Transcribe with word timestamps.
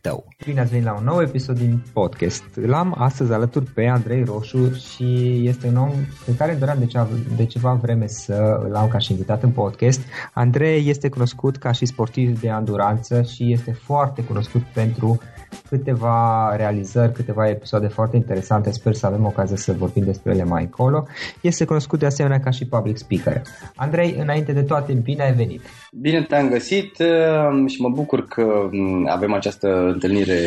tău. 0.00 0.24
Bine 0.44 0.60
ați 0.60 0.70
venit 0.70 0.84
la 0.84 0.94
un 0.94 1.04
nou 1.04 1.20
episod 1.20 1.58
din 1.58 1.82
podcast. 1.92 2.44
L-am 2.66 2.94
astăzi 2.98 3.32
alături 3.32 3.64
pe 3.64 3.86
Andrei 3.86 4.24
Roșu 4.24 4.74
și 4.74 5.40
este 5.46 5.66
un 5.66 5.76
om 5.76 5.90
pe 6.24 6.34
care 6.38 6.54
doream 6.54 6.78
de 6.78 6.86
ceva, 6.86 7.08
de 7.36 7.46
ceva 7.46 7.72
vreme 7.72 8.06
să 8.06 8.60
îl 8.68 8.74
am 8.74 8.88
ca 8.88 8.98
și 8.98 9.10
invitat 9.10 9.42
în 9.42 9.50
podcast. 9.50 10.00
Andrei 10.32 10.88
este 10.88 11.08
cunoscut 11.08 11.56
ca 11.56 11.72
și 11.72 11.86
sportiv 11.86 12.40
de 12.40 12.50
anduranță 12.50 13.22
și 13.22 13.52
este 13.52 13.72
foarte 13.72 14.24
cunoscut 14.24 14.62
pentru 14.62 15.20
câteva 15.68 16.52
realizări, 16.56 17.12
câteva 17.12 17.48
episoade 17.48 17.86
foarte 17.86 18.16
interesante, 18.16 18.70
sper 18.70 18.94
să 18.94 19.06
avem 19.06 19.24
ocazia 19.24 19.56
să 19.56 19.72
vorbim 19.72 20.04
despre 20.04 20.32
ele 20.32 20.44
mai 20.44 20.62
încolo. 20.62 21.06
Este 21.40 21.64
cunoscut 21.64 21.98
de 21.98 22.06
asemenea 22.06 22.40
ca 22.40 22.50
și 22.50 22.66
public 22.66 22.96
speaker. 22.96 23.42
Andrei, 23.74 24.16
înainte 24.18 24.52
de 24.52 24.62
toate, 24.62 24.92
bine 24.92 25.22
ai 25.22 25.32
venit! 25.32 25.60
Bine 25.92 26.22
te-am 26.22 26.48
găsit 26.48 26.98
uh, 26.98 27.66
și 27.66 27.80
mă 27.80 27.88
bucur 27.88 28.26
că 28.26 28.68
mm, 28.70 29.08
avem 29.10 29.32
această 29.32 29.89
întâlnire 29.90 30.38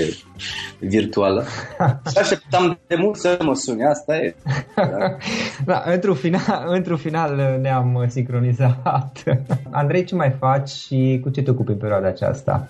virtuală. 0.80 1.44
Și 2.12 2.18
așteptam 2.18 2.80
de 2.88 2.96
mult 2.96 3.16
să 3.16 3.40
mă 3.44 3.56
suni, 3.56 3.84
asta 3.84 4.18
e. 4.18 4.36
Da, 4.76 5.18
da 5.66 5.84
într-un 5.86 6.16
final, 6.16 6.64
într-un 6.68 6.98
final 6.98 7.60
ne-am 7.62 8.06
sincronizat. 8.08 9.24
Andrei, 9.72 10.04
ce 10.04 10.16
mai 10.16 10.36
faci 10.40 10.70
și 10.70 11.20
cu 11.24 11.30
ce 11.30 11.42
te 11.42 11.50
ocupi 11.50 11.72
în 11.72 11.78
perioada 11.78 12.08
aceasta? 12.08 12.70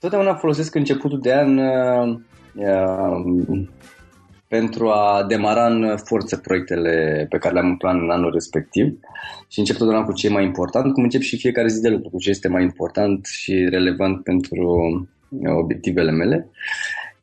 Totdeauna 0.00 0.34
folosesc 0.34 0.74
începutul 0.74 1.20
de 1.20 1.34
an 1.34 1.58
uh, 1.58 2.18
uh, 2.54 3.66
pentru 4.48 4.88
a 4.88 5.24
demara 5.28 5.66
în 5.66 5.96
forță 5.96 6.36
proiectele 6.36 7.26
pe 7.28 7.38
care 7.38 7.54
le-am 7.54 7.68
în 7.68 7.76
plan 7.76 7.98
în 8.02 8.10
anul 8.10 8.32
respectiv 8.32 8.98
și 9.48 9.58
încep 9.58 9.76
totdeauna 9.76 10.04
cu 10.04 10.12
ce 10.12 10.26
e 10.26 10.30
mai 10.30 10.44
important, 10.44 10.92
cum 10.92 11.02
încep 11.02 11.20
și 11.20 11.36
fiecare 11.36 11.68
zi 11.68 11.80
de 11.80 11.88
lucru, 11.88 12.08
cu 12.10 12.18
ce 12.18 12.30
este 12.30 12.48
mai 12.48 12.62
important 12.62 13.26
și 13.26 13.66
relevant 13.70 14.22
pentru 14.22 14.64
uh, 14.64 15.08
obiectivele 15.56 16.10
mele. 16.10 16.50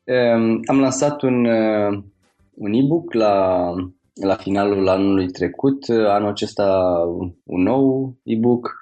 Um, 0.04 0.60
am 0.66 0.80
lansat 0.80 1.22
un, 1.22 1.46
uh, 1.46 2.04
un 2.54 2.74
e-book 2.74 3.14
la 3.14 3.74
la 4.14 4.36
finalul 4.36 4.88
anului 4.88 5.28
trecut, 5.28 5.90
anul 5.90 6.30
acesta 6.30 6.90
un 7.44 7.62
nou 7.62 8.16
e-book 8.24 8.76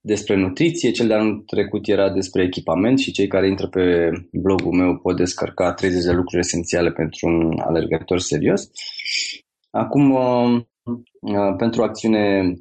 despre 0.00 0.36
nutriție, 0.36 0.90
cel 0.90 1.06
de 1.06 1.14
anul 1.14 1.42
trecut 1.46 1.88
era 1.88 2.10
despre 2.10 2.42
echipament 2.42 2.98
și 2.98 3.12
cei 3.12 3.26
care 3.26 3.48
intră 3.48 3.68
pe 3.68 4.10
blogul 4.32 4.72
meu 4.72 4.96
pot 4.96 5.16
descărca 5.16 5.72
30 5.72 6.04
de 6.04 6.12
lucruri 6.12 6.38
esențiale 6.40 6.90
pentru 6.90 7.26
un 7.26 7.58
alergător 7.58 8.18
serios. 8.18 8.70
Acum, 9.70 10.10
uh, 10.10 10.60
uh, 11.20 11.54
pentru 11.56 11.82
acțiune 11.82 12.54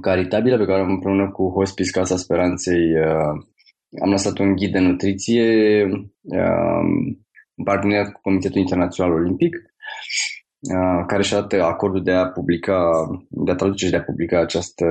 caritabilă 0.00 0.58
pe 0.58 0.64
care 0.64 0.80
am 0.80 0.90
împreună 0.90 1.30
cu 1.30 1.50
Hospice 1.50 1.90
Casa 1.90 2.16
Speranței 2.16 2.98
uh, 2.98 3.44
am 4.00 4.10
lăsat 4.10 4.38
un 4.38 4.54
ghid 4.54 4.72
de 4.72 4.78
nutriție 4.78 5.82
în 7.56 7.64
parteneriat 7.64 8.12
cu 8.12 8.20
Comitetul 8.20 8.60
Internațional 8.60 9.12
Olimpic 9.12 9.56
Uh, 10.60 11.04
care 11.06 11.22
și-a 11.22 11.40
dat 11.40 11.60
acordul 11.60 12.02
de 12.02 12.12
a 12.12 12.26
publica, 12.26 13.06
de 13.28 13.50
a 13.50 13.54
traduce 13.54 13.84
și 13.84 13.90
de 13.90 13.96
a 13.96 14.02
publica 14.02 14.40
această 14.40 14.84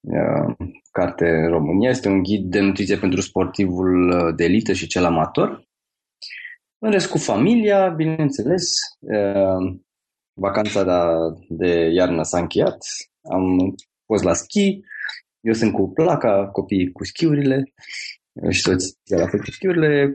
uh, 0.00 0.68
carte 0.90 1.28
în 1.28 1.48
România. 1.48 1.90
Este 1.90 2.08
un 2.08 2.22
ghid 2.22 2.50
de 2.50 2.60
nutriție 2.60 2.96
pentru 2.96 3.20
sportivul 3.20 4.08
uh, 4.08 4.34
de 4.36 4.44
elită 4.44 4.72
și 4.72 4.86
cel 4.86 5.04
amator. 5.04 5.68
În 6.78 6.90
rest 6.90 7.10
cu 7.10 7.18
familia, 7.18 7.88
bineînțeles, 7.88 8.62
vacanța 10.32 11.16
de 11.48 11.90
iarnă 11.92 12.22
s-a 12.22 12.38
încheiat, 12.38 12.78
am 13.30 13.74
fost 14.06 14.24
la 14.24 14.32
schi, 14.32 14.80
eu 15.40 15.52
sunt 15.52 15.72
cu 15.72 15.88
placa, 15.88 16.48
copiii 16.52 16.92
cu 16.92 17.04
schiurile 17.04 17.72
și 18.50 18.60
soția 18.60 19.18
la 19.18 19.26
fel 19.26 19.40
cu 19.40 19.50
schiurile, 19.50 20.12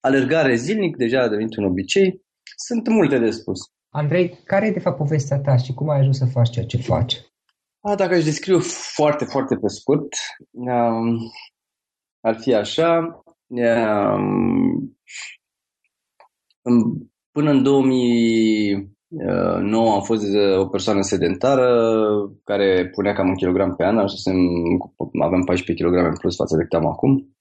alergare 0.00 0.54
zilnic, 0.54 0.96
deja 0.96 1.22
a 1.22 1.28
devenit 1.28 1.56
un 1.56 1.64
obicei, 1.64 2.22
sunt 2.56 2.88
multe 2.88 3.18
de 3.18 3.30
spus. 3.30 3.60
Andrei, 3.88 4.40
care 4.44 4.66
e 4.66 4.72
de 4.72 4.80
fapt 4.80 4.96
povestea 4.96 5.38
ta 5.38 5.56
și 5.56 5.74
cum 5.74 5.88
ai 5.88 5.98
ajuns 5.98 6.18
să 6.18 6.24
faci 6.24 6.50
ceea 6.50 6.64
ce 6.64 6.76
faci? 6.76 7.20
A, 7.80 7.94
dacă 7.94 8.14
aș 8.14 8.24
descriu 8.24 8.58
foarte, 8.94 9.24
foarte 9.24 9.54
pe 9.54 9.68
scurt, 9.68 10.08
um, 10.50 11.18
ar 12.20 12.38
fi 12.40 12.54
așa. 12.54 13.22
Um, 13.46 14.98
până 17.30 17.50
în 17.50 17.62
2009 17.62 19.94
am 19.94 20.02
fost 20.02 20.24
o 20.58 20.66
persoană 20.66 21.00
sedentară 21.00 21.66
care 22.44 22.90
punea 22.94 23.12
cam 23.12 23.28
un 23.28 23.34
kilogram 23.34 23.74
pe 23.76 23.84
an, 23.84 23.98
ajunsem, 23.98 24.36
aveam 25.22 25.44
14 25.44 25.84
kg 25.84 25.94
în 25.94 26.16
plus 26.20 26.36
față 26.36 26.56
de 26.56 26.62
cât 26.62 26.72
am 26.72 26.86
acum. 26.86 27.33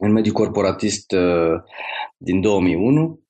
În 0.00 0.12
mediul 0.12 0.34
corporatist 0.34 1.12
uh, 1.12 1.62
din 2.16 2.40
2001 2.40 3.20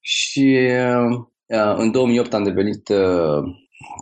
și 0.00 0.58
uh, 0.70 1.26
Uh, 1.46 1.74
în 1.76 1.90
2008 1.90 2.34
am 2.34 2.42
devenit 2.42 2.88
uh, 2.88 3.42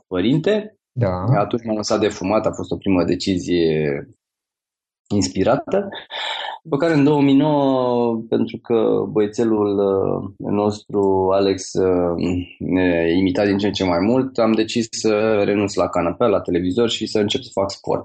părinte. 0.07 0.79
Da. 0.93 1.25
Atunci 1.37 1.65
m-am 1.65 1.77
lăsat 1.77 2.01
de 2.01 2.09
fumat, 2.09 2.47
a 2.47 2.53
fost 2.53 2.71
o 2.71 2.77
primă 2.77 3.05
decizie 3.05 4.09
inspirată. 5.09 5.89
După 6.63 6.77
care 6.77 6.93
în 6.95 7.05
2009, 7.05 8.25
pentru 8.29 8.59
că 8.59 9.05
băiețelul 9.11 9.79
uh, 9.79 10.51
nostru, 10.51 11.31
Alex, 11.33 11.73
ne 12.59 13.13
imita 13.17 13.45
din 13.45 13.59
ce 13.59 13.67
în 13.67 13.73
ce 13.73 13.85
mai 13.85 13.99
mult, 14.01 14.39
am 14.39 14.53
decis 14.53 14.87
să 14.91 15.43
renunț 15.45 15.75
la 15.75 15.89
canapea, 15.89 16.27
la 16.27 16.41
televizor 16.41 16.89
și 16.89 17.07
să 17.07 17.19
încep 17.19 17.43
să 17.43 17.51
fac 17.53 17.71
sport 17.71 18.05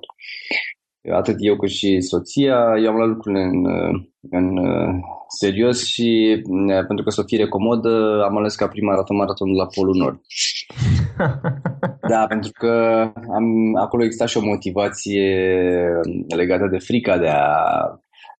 atât 1.14 1.36
eu 1.40 1.56
cât 1.56 1.70
și 1.70 2.02
soția, 2.02 2.74
eu 2.84 2.90
am 2.90 2.96
luat 2.96 3.08
lucrurile 3.08 3.44
în, 3.44 3.66
în 4.30 4.58
serios 5.28 5.86
și 5.86 6.42
pentru 6.88 7.04
că 7.04 7.10
să 7.10 7.24
fie 7.26 7.48
comodă, 7.48 8.24
am 8.24 8.38
ales 8.38 8.56
ca 8.56 8.68
prima 8.68 8.92
maraton 8.92 9.16
maratonul 9.16 9.56
la 9.56 9.66
Polul 9.66 9.96
Nord. 9.96 10.22
da, 12.12 12.26
pentru 12.28 12.52
că 12.52 12.72
am, 13.34 13.76
acolo 13.76 14.04
exista 14.04 14.26
și 14.26 14.38
o 14.38 14.46
motivație 14.46 15.36
legată 16.36 16.68
de 16.72 16.78
frica 16.78 17.18
de 17.18 17.28
a 17.28 17.54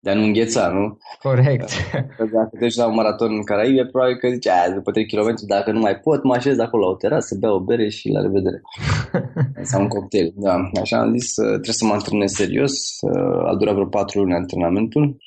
de 0.02 0.10
a 0.10 0.14
nu 0.14 0.24
îngheța, 0.24 0.68
nu? 0.68 0.98
Corect. 1.20 1.70
Dacă 2.18 2.58
deci 2.60 2.76
la 2.76 2.88
un 2.88 2.94
maraton 2.94 3.34
în 3.34 3.44
Caraibe, 3.44 3.86
probabil 3.86 4.18
că 4.18 4.30
zice, 4.30 4.50
aia, 4.52 4.74
după 4.74 4.92
3 4.92 5.06
km, 5.06 5.34
dacă 5.48 5.72
nu 5.72 5.80
mai 5.80 5.96
pot, 5.96 6.24
mă 6.24 6.34
așez 6.34 6.60
acolo 6.60 6.84
la 6.84 6.92
o 6.92 6.96
terasă, 6.96 7.36
beau 7.40 7.56
o 7.56 7.64
bere 7.64 7.90
și 7.90 8.10
la 8.10 8.22
revedere. 8.22 8.62
Sau 9.70 9.82
un 9.82 9.88
cocktail, 9.88 10.34
da. 10.36 10.70
Așa 10.82 11.00
am 11.00 11.18
zis, 11.18 11.34
trebuie 11.34 11.74
să 11.74 11.86
mă 11.86 11.94
antrenez 11.94 12.32
serios. 12.32 12.74
A 13.46 13.56
durat 13.56 13.74
vreo 13.74 13.88
4 13.88 14.20
luni 14.20 14.34
antrenamentul 14.34 15.18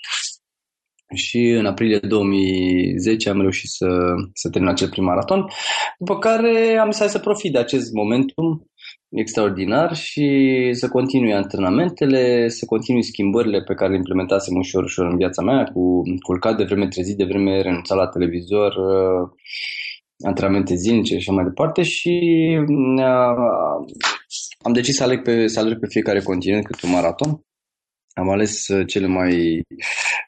și 1.15 1.39
în 1.39 1.67
aprilie 1.67 1.99
2010 1.99 3.29
am 3.29 3.41
reușit 3.41 3.69
să, 3.69 3.87
să 4.33 4.51
termin 4.51 4.71
acel 4.71 4.89
prim 4.89 5.05
maraton, 5.05 5.47
după 5.99 6.19
care 6.19 6.79
am 6.81 6.91
zis 6.91 7.11
să 7.11 7.19
profit 7.19 7.53
de 7.53 7.59
acest 7.59 7.93
momentum 7.93 8.71
extraordinar 9.13 9.95
și 9.95 10.69
să 10.73 10.89
continui 10.89 11.35
antrenamentele, 11.35 12.49
să 12.49 12.65
continui 12.67 13.03
schimbările 13.03 13.63
pe 13.63 13.75
care 13.75 13.91
le 13.91 13.97
implementasem 13.97 14.57
ușor, 14.57 14.83
ușor 14.83 15.07
în 15.07 15.17
viața 15.17 15.43
mea, 15.43 15.65
cu 15.65 16.03
culcat 16.27 16.57
de 16.57 16.65
vreme, 16.65 16.89
trezit 16.89 17.17
de 17.17 17.25
vreme, 17.25 17.61
renunțat 17.61 17.97
la 17.97 18.09
televizor, 18.09 18.75
uh, 18.75 19.29
antrenamente 20.25 20.75
zilnice 20.75 21.13
și 21.13 21.19
așa 21.19 21.33
mai 21.33 21.45
departe 21.45 21.83
și 21.83 22.19
uh, 22.99 23.87
am 24.59 24.73
decis 24.73 24.97
să 24.97 25.03
aleg 25.03 25.23
pe, 25.23 25.47
să 25.47 25.61
aleg 25.61 25.79
pe 25.79 25.87
fiecare 25.87 26.21
continent 26.21 26.65
câte 26.65 26.87
un 26.87 26.93
maraton. 26.93 27.41
Am 28.15 28.29
ales 28.29 28.69
uh, 28.69 28.87
cele 28.87 29.07
mai 29.07 29.61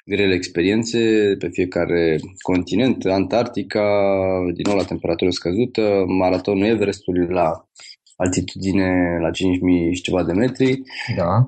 grele 0.04 0.34
experiențe 0.34 0.98
pe 1.38 1.48
fiecare 1.48 2.18
continent, 2.42 3.04
Antarctica, 3.04 3.84
din 4.54 4.64
nou 4.68 4.76
la 4.76 4.84
temperatură 4.84 5.30
scăzută, 5.30 6.04
maratonul 6.06 6.66
Everestului 6.66 7.26
la 7.28 7.68
altitudine 8.16 9.18
la 9.20 9.30
5.000 9.30 9.34
și 9.92 10.02
ceva 10.02 10.24
de 10.24 10.32
metri, 10.32 10.82
da. 11.16 11.46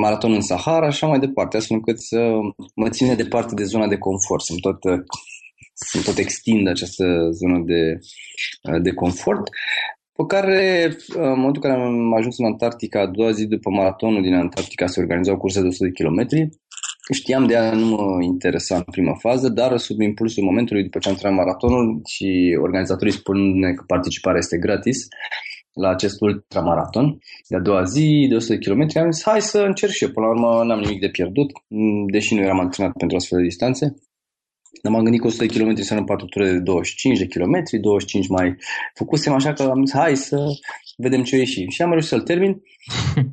maraton 0.00 0.32
în 0.32 0.40
Sahara 0.40 0.84
și 0.84 0.90
așa 0.90 1.06
mai 1.06 1.18
departe, 1.18 1.56
astfel 1.56 1.76
încât 1.76 2.00
să 2.00 2.30
mă 2.74 2.88
ține 2.88 3.14
departe 3.14 3.54
de 3.54 3.64
zona 3.64 3.86
de 3.88 3.98
confort, 3.98 4.42
să-mi 4.42 4.60
tot, 4.60 4.78
să 5.74 6.00
tot 6.04 6.18
extind 6.18 6.68
această 6.68 7.04
zonă 7.30 7.62
de, 7.64 7.98
de 8.78 8.92
confort. 8.92 9.48
Pe 10.12 10.24
care, 10.26 10.96
în 11.08 11.28
momentul 11.28 11.62
în 11.62 11.70
care 11.70 11.82
am 11.82 12.14
ajuns 12.14 12.38
în 12.38 12.44
Antarctica, 12.44 13.00
a 13.00 13.06
doua 13.06 13.30
zi 13.30 13.46
după 13.46 13.70
maratonul 13.70 14.22
din 14.22 14.34
Antarctica 14.34 14.86
se 14.86 15.00
organiza 15.00 15.32
o 15.32 15.36
cursă 15.36 15.60
de 15.60 15.66
100 15.66 15.84
de 15.84 15.90
kilometri. 15.90 16.48
Știam 17.12 17.46
de 17.46 17.52
ea 17.52 17.72
nu 17.72 17.86
mă 17.86 18.22
interesa 18.22 18.76
în 18.76 18.82
prima 18.90 19.14
fază, 19.14 19.48
dar 19.48 19.76
sub 19.76 20.00
impulsul 20.00 20.44
momentului, 20.44 20.82
după 20.82 20.98
ce 20.98 21.08
am 21.08 21.14
trăit 21.14 21.36
maratonul 21.36 22.00
și 22.06 22.58
organizatorii 22.62 23.12
spun 23.12 23.60
că 23.74 23.82
participarea 23.86 24.38
este 24.38 24.58
gratis, 24.58 24.98
la 25.72 25.88
acest 25.88 26.20
ultramaraton 26.20 27.18
de 27.48 27.56
a 27.56 27.60
doua 27.60 27.82
zi, 27.82 28.26
de 28.28 28.34
100 28.34 28.52
de 28.54 28.58
km, 28.58 28.98
am 28.98 29.10
zis, 29.10 29.22
hai 29.24 29.40
să 29.40 29.58
încerc 29.58 29.92
și 29.92 30.04
eu. 30.04 30.10
Până 30.10 30.26
la 30.26 30.32
urmă 30.32 30.64
n-am 30.64 30.80
nimic 30.80 31.00
de 31.00 31.08
pierdut, 31.08 31.50
deși 32.10 32.34
nu 32.34 32.40
eram 32.40 32.58
antrenat 32.58 32.96
pentru 32.96 33.16
astfel 33.16 33.38
de 33.38 33.44
distanțe. 33.44 33.94
Dar 34.82 34.92
m-am 34.92 35.02
gândit 35.02 35.20
că 35.20 35.26
100 35.26 35.44
de 35.44 35.58
km 35.58 35.68
înseamnă 35.68 36.04
4 36.04 36.26
ture 36.26 36.52
de 36.52 36.58
25 36.58 37.18
de 37.18 37.26
km, 37.26 37.62
25 37.80 38.28
mai 38.28 38.56
făcusem, 38.94 39.32
așa 39.32 39.52
că 39.52 39.62
am 39.62 39.84
zis, 39.84 39.94
hai 39.94 40.16
să 40.16 40.46
vedem 40.96 41.22
ce 41.22 41.36
ieși. 41.36 41.64
Și 41.68 41.82
am 41.82 41.90
reușit 41.90 42.08
să-l 42.08 42.20
termin. 42.20 42.62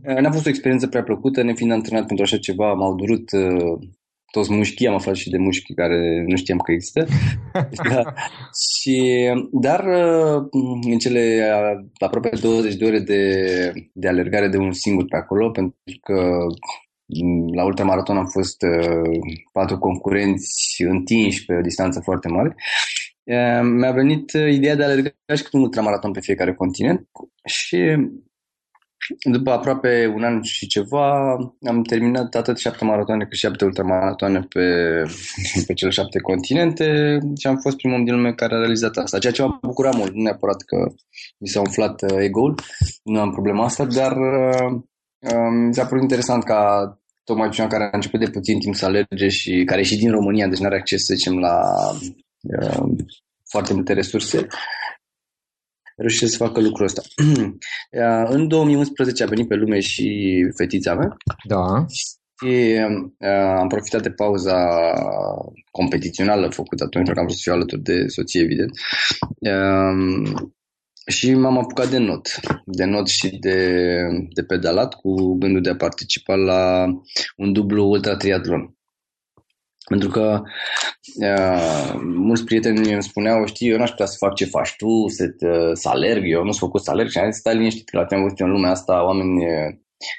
N-a 0.22 0.32
fost 0.32 0.46
o 0.46 0.50
experiență 0.50 0.88
prea 0.88 1.04
plăcută, 1.04 1.44
nefiind 1.44 1.72
antrenat 1.72 2.06
pentru 2.06 2.26
așa 2.26 2.38
ceva, 2.38 2.74
m-au 2.74 2.96
durut 2.96 3.32
uh, 3.32 3.88
toți 4.38 4.53
mușchii, 4.53 4.88
am 4.88 4.94
aflat 4.94 5.15
și 5.15 5.29
de 5.29 5.38
mușchi 5.38 5.74
care 5.74 6.24
nu 6.27 6.36
știam 6.36 6.58
că 6.58 6.72
există. 6.72 7.06
da. 7.94 8.13
și, 8.72 8.98
dar 9.51 9.79
uh, 9.86 10.48
în 10.91 10.98
cele 10.98 11.51
aproape 12.00 12.29
20 12.41 12.75
de 12.75 12.86
ore 12.86 13.00
de, 13.00 13.22
de 13.94 14.08
alergare 14.08 14.48
de 14.48 14.58
un 14.58 14.72
singur 14.72 15.06
pe 15.06 15.17
acolo, 15.17 15.50
pentru 15.50 16.00
că 16.01 16.13
mm, 17.06 17.53
la 17.53 17.65
ultramaraton 17.65 18.17
am 18.17 18.27
fost 18.27 18.62
uh, 18.62 19.20
patru 19.51 19.77
concurenți 19.77 20.84
întinși 20.84 21.46
pe 21.46 21.53
o 21.56 21.62
distanță 21.62 22.00
foarte 22.03 22.27
mare. 22.27 22.56
Uh, 23.24 23.62
mi-a 23.79 23.91
venit 23.91 24.32
ideea 24.32 24.75
de 24.75 24.84
a 24.84 24.86
alerga 24.86 25.10
și 25.36 25.44
cât 25.44 25.53
un 25.53 25.62
ultramaraton 25.62 26.12
pe 26.12 26.22
fiecare 26.22 26.53
continent 26.53 27.08
și 27.46 27.77
după 29.32 29.51
aproape 29.51 30.12
un 30.16 30.24
an 30.24 30.42
și 30.42 30.68
ceva, 30.68 31.36
am 31.68 31.82
terminat 31.82 32.36
atât 32.36 32.58
șapte 32.58 32.86
maratoane 32.86 33.24
cât 33.24 33.34
și 33.34 33.46
șapte 33.46 33.66
ultramaratoane 33.66 34.39
pe, 34.39 34.66
pe 35.68 35.74
cele 35.74 35.92
șapte 35.92 36.20
continente 36.20 37.20
și 37.39 37.48
am 37.48 37.58
fost 37.58 37.77
primul 37.77 38.04
din 38.04 38.13
lume 38.13 38.34
care 38.34 38.56
a 38.56 38.58
realizat 38.58 38.98
asta. 38.98 39.20
Ceea 39.20 39.34
ce 39.34 39.42
m-a 39.42 39.60
bucurat 39.62 39.96
mult, 39.96 40.13
nu 40.13 40.22
neapărat 40.22 40.62
că 40.62 40.94
mi 41.38 41.48
s-a 41.48 41.60
umflat 41.60 42.01
uh, 42.01 42.18
ego-ul, 42.20 42.56
nu 43.04 43.20
am 43.20 43.32
problema 43.32 43.63
asta, 43.63 43.86
dar 43.86 44.12
uh, 44.18 44.82
mi 45.68 45.74
s-a 45.74 45.86
părut 45.86 46.01
interesant 46.01 46.44
ca 46.44 46.92
tocmai 47.24 47.50
cineva 47.50 47.72
care 47.72 47.84
a 47.84 47.89
început 47.92 48.20
de 48.20 48.30
puțin 48.30 48.60
timp 48.60 48.75
să 48.75 48.86
alerge 48.86 49.27
și 49.27 49.63
care 49.66 49.80
e 49.80 49.84
și 49.84 49.98
din 49.98 50.12
România, 50.12 50.48
deci 50.48 50.60
nu 50.60 50.66
are 50.66 50.77
acces, 50.77 51.06
să 51.06 51.13
zicem, 51.13 51.39
la 51.39 51.62
uh, 52.42 52.88
foarte 53.50 53.74
multe 53.74 53.94
resurse, 53.94 54.48
reușește 55.98 56.27
să 56.27 56.38
facă 56.38 56.62
lucrul 56.62 56.86
ăsta. 56.86 57.01
în 58.36 58.48
2011 58.48 59.24
a 59.24 59.27
venit 59.27 59.48
pe 59.48 59.56
lume 59.56 59.80
și 59.80 60.38
fetița 60.56 60.96
mea. 60.96 61.18
Da. 61.44 61.86
Și 61.88 62.77
uh, 63.18 63.30
am 63.60 63.68
profitat 63.68 64.01
de 64.01 64.12
pauza 64.12 64.68
competițională 65.72 66.50
făcută 66.50 66.84
atunci, 66.84 67.06
pentru 67.06 67.13
că 67.13 67.20
am 67.20 67.25
vrut 67.25 67.38
să 67.38 67.42
fiu 67.44 67.54
alături 67.54 67.82
de 67.82 68.08
soție, 68.08 68.42
evident. 68.42 68.72
Uh, 69.39 70.32
și 71.08 71.34
m-am 71.34 71.58
apucat 71.58 71.89
de 71.89 71.98
not, 71.98 72.39
de 72.66 72.86
not 72.86 73.08
și 73.08 73.30
de, 73.30 73.82
de 74.34 74.44
pedalat 74.44 74.94
cu 74.94 75.38
gândul 75.38 75.62
de 75.62 75.70
a 75.70 75.75
participa 75.75 76.36
la 76.36 76.86
un 77.38 77.54
dublu 77.54 77.89
ultra 77.89 78.16
triatlon. 78.16 78.77
Pentru 79.89 80.10
că 80.10 80.41
uh, 81.22 82.00
mulți 82.03 82.44
prieteni 82.44 82.94
îmi 82.94 83.03
spuneau, 83.03 83.46
știi, 83.46 83.70
eu 83.70 83.77
n-aș 83.77 83.89
putea 83.89 84.06
să 84.06 84.15
fac 84.20 84.36
ce 84.36 84.46
faci 84.46 84.75
tu, 84.77 85.08
să, 85.08 85.27
te, 85.27 85.48
să 85.74 85.89
alerg, 85.89 86.24
eu 86.25 86.44
nu 86.44 86.51
sunt 86.51 86.70
făcut 86.70 86.84
să 86.84 86.91
alerg 86.91 87.10
și 87.10 87.17
am 87.17 87.32
zis, 87.32 87.39
stai 87.39 87.56
liniștit, 87.56 87.89
că 87.89 87.98
la 87.98 88.15
am 88.15 88.22
văzut 88.22 88.39
în 88.39 88.51
lumea 88.51 88.72
asta 88.72 89.06
oameni 89.06 89.44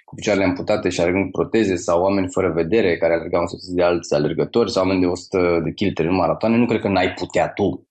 cu 0.04 0.14
picioarele 0.14 0.44
amputate 0.44 0.88
și 0.88 1.00
alergând 1.00 1.30
proteze 1.30 1.76
sau 1.76 2.02
oameni 2.02 2.32
fără 2.32 2.52
vedere 2.52 2.96
care 2.96 3.14
alergau 3.14 3.40
în 3.40 3.74
de 3.74 3.82
alți 3.82 4.14
alergători 4.14 4.70
sau 4.70 4.82
oameni 4.82 5.00
de 5.00 5.06
100 5.06 5.60
de 5.64 5.70
km 5.70 6.08
în 6.08 6.14
maratoane, 6.14 6.56
nu 6.56 6.66
cred 6.66 6.80
că 6.80 6.88
n-ai 6.88 7.12
putea 7.12 7.48
tu 7.48 7.88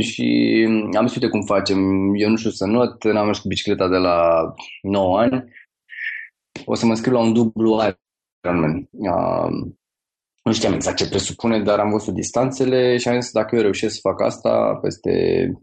și 0.00 0.66
am 0.96 1.06
zis, 1.06 1.16
uite 1.16 1.28
cum 1.28 1.42
facem, 1.42 1.78
eu 2.14 2.28
nu 2.28 2.36
știu 2.36 2.50
să 2.50 2.66
not, 2.66 3.04
n-am 3.04 3.24
mers 3.26 3.38
cu 3.38 3.48
bicicleta 3.48 3.88
de 3.88 3.96
la 3.96 4.44
9 4.82 5.18
ani, 5.18 5.44
o 6.64 6.74
să 6.74 6.86
mă 6.86 6.94
scriu 6.94 7.12
la 7.12 7.20
un 7.20 7.32
dublu 7.32 7.80
Ironman. 8.42 8.88
Uh, 8.90 9.72
nu 10.44 10.52
știam 10.52 10.72
exact 10.72 10.96
ce 10.96 11.08
presupune, 11.08 11.62
dar 11.62 11.78
am 11.78 11.90
văzut 11.90 12.14
distanțele 12.14 12.96
și 12.96 13.08
am 13.08 13.20
zis 13.20 13.32
dacă 13.32 13.56
eu 13.56 13.62
reușesc 13.62 13.94
să 13.94 14.00
fac 14.02 14.20
asta 14.20 14.78
peste 14.82 15.10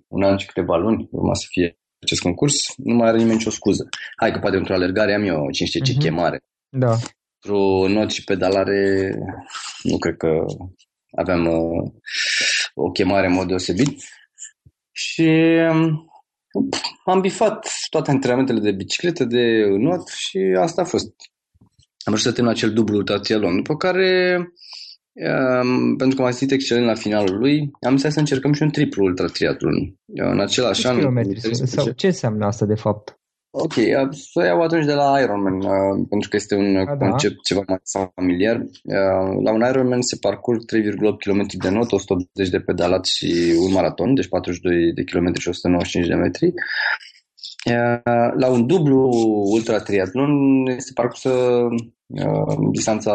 un 0.07 0.23
an 0.23 0.37
și 0.37 0.45
câteva 0.45 0.75
luni, 0.77 1.07
urma 1.11 1.33
să 1.33 1.45
fie 1.49 1.77
acest 2.01 2.21
concurs, 2.21 2.55
nu 2.77 2.95
mai 2.95 3.07
are 3.07 3.17
nimeni 3.17 3.35
nicio 3.35 3.49
scuză. 3.49 3.89
Hai 4.15 4.31
că 4.31 4.39
poate 4.39 4.57
într-o 4.57 4.73
alergare 4.73 5.13
am 5.13 5.23
eu 5.23 5.49
cine 5.51 5.67
știe 5.67 5.81
ce 5.81 5.93
uh-huh. 5.93 5.97
chemare. 5.97 6.39
Da. 6.69 6.95
Într-o 7.35 7.87
not 7.87 8.11
și 8.11 8.23
pedalare 8.23 9.11
nu 9.83 9.97
cred 9.97 10.17
că 10.17 10.45
aveam 11.11 11.45
uh, 11.45 11.91
o 12.73 12.91
chemare 12.91 13.27
în 13.27 13.33
mod 13.33 13.47
deosebit. 13.47 14.03
Și 14.91 15.29
um, 15.71 16.11
am 17.05 17.21
bifat 17.21 17.71
toate 17.89 18.11
antrenamentele 18.11 18.59
de 18.59 18.71
bicicletă, 18.71 19.23
de 19.23 19.65
not 19.77 20.07
și 20.07 20.37
asta 20.59 20.81
a 20.81 20.85
fost. 20.85 21.13
Am 22.03 22.13
reușit 22.13 22.27
să 22.27 22.33
termin 22.33 22.51
acel 22.51 22.73
dublu 22.73 22.97
ultratrialon, 22.97 23.55
după 23.55 23.75
care, 23.75 24.37
um, 25.13 25.95
pentru 25.95 26.15
că 26.15 26.21
m-am 26.21 26.31
simțit 26.31 26.51
excelent 26.51 26.85
la 26.85 26.93
finalul 26.93 27.37
lui, 27.37 27.71
am 27.81 27.97
zis 27.97 28.13
să 28.13 28.19
încercăm 28.19 28.53
și 28.53 28.61
un 28.61 28.69
triplu 28.69 29.03
ultratriatlon. 29.03 29.95
În 30.05 30.39
același 30.39 30.87
an... 30.87 31.23
Sau 31.51 31.89
ce 31.89 32.07
înseamnă 32.07 32.45
asta 32.45 32.65
de 32.65 32.75
fapt? 32.75 33.15
Ok, 33.53 33.73
să 34.11 34.45
iau 34.45 34.61
atunci 34.61 34.85
de 34.85 34.93
la 34.93 35.19
Ironman, 35.21 35.55
uh, 35.55 36.05
pentru 36.09 36.29
că 36.29 36.35
este 36.35 36.55
un 36.55 36.75
A, 36.75 36.95
da. 36.95 37.07
concept 37.07 37.35
da. 37.35 37.41
ceva 37.43 37.63
mai 37.67 37.77
familiar. 38.15 38.57
Uh, 38.59 39.43
la 39.43 39.51
un 39.51 39.65
Ironman 39.69 40.01
se 40.01 40.17
parcurg 40.19 40.61
3,8 40.61 41.17
km 41.17 41.45
de 41.57 41.69
not, 41.69 41.91
180 41.91 42.49
de 42.49 42.59
pedalat 42.59 43.05
și 43.05 43.55
un 43.65 43.71
maraton, 43.71 44.13
deci 44.13 44.27
42 44.27 44.93
de 44.93 45.03
km 45.03 45.39
și 45.39 45.47
195 45.47 46.07
de 46.07 46.15
metri. 46.15 46.53
Uh, 47.65 48.31
la 48.37 48.47
un 48.49 48.67
dublu 48.67 49.09
ultra 49.51 49.79
triatlon 49.79 50.31
este 50.67 50.91
parcursă 50.93 51.29
uh, 52.07 52.55
distanța 52.71 53.13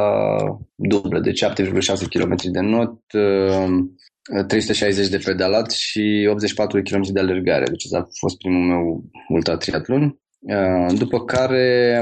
dublă, 0.75 1.21
de 1.21 1.31
7,6 1.31 2.09
km 2.11 2.35
de 2.51 2.61
not, 2.61 3.01
uh, 3.13 4.45
360 4.47 5.09
de 5.09 5.21
pedalat 5.25 5.71
și 5.71 6.27
84 6.31 6.83
km 6.83 7.13
de 7.13 7.21
alergare. 7.21 7.65
Deci 7.65 7.95
a 7.95 8.09
fost 8.21 8.37
primul 8.37 8.67
meu 8.67 9.05
ultra 9.29 9.57
triatlon. 9.57 10.21
Uh, 10.39 10.99
după 10.99 11.25
care 11.25 12.01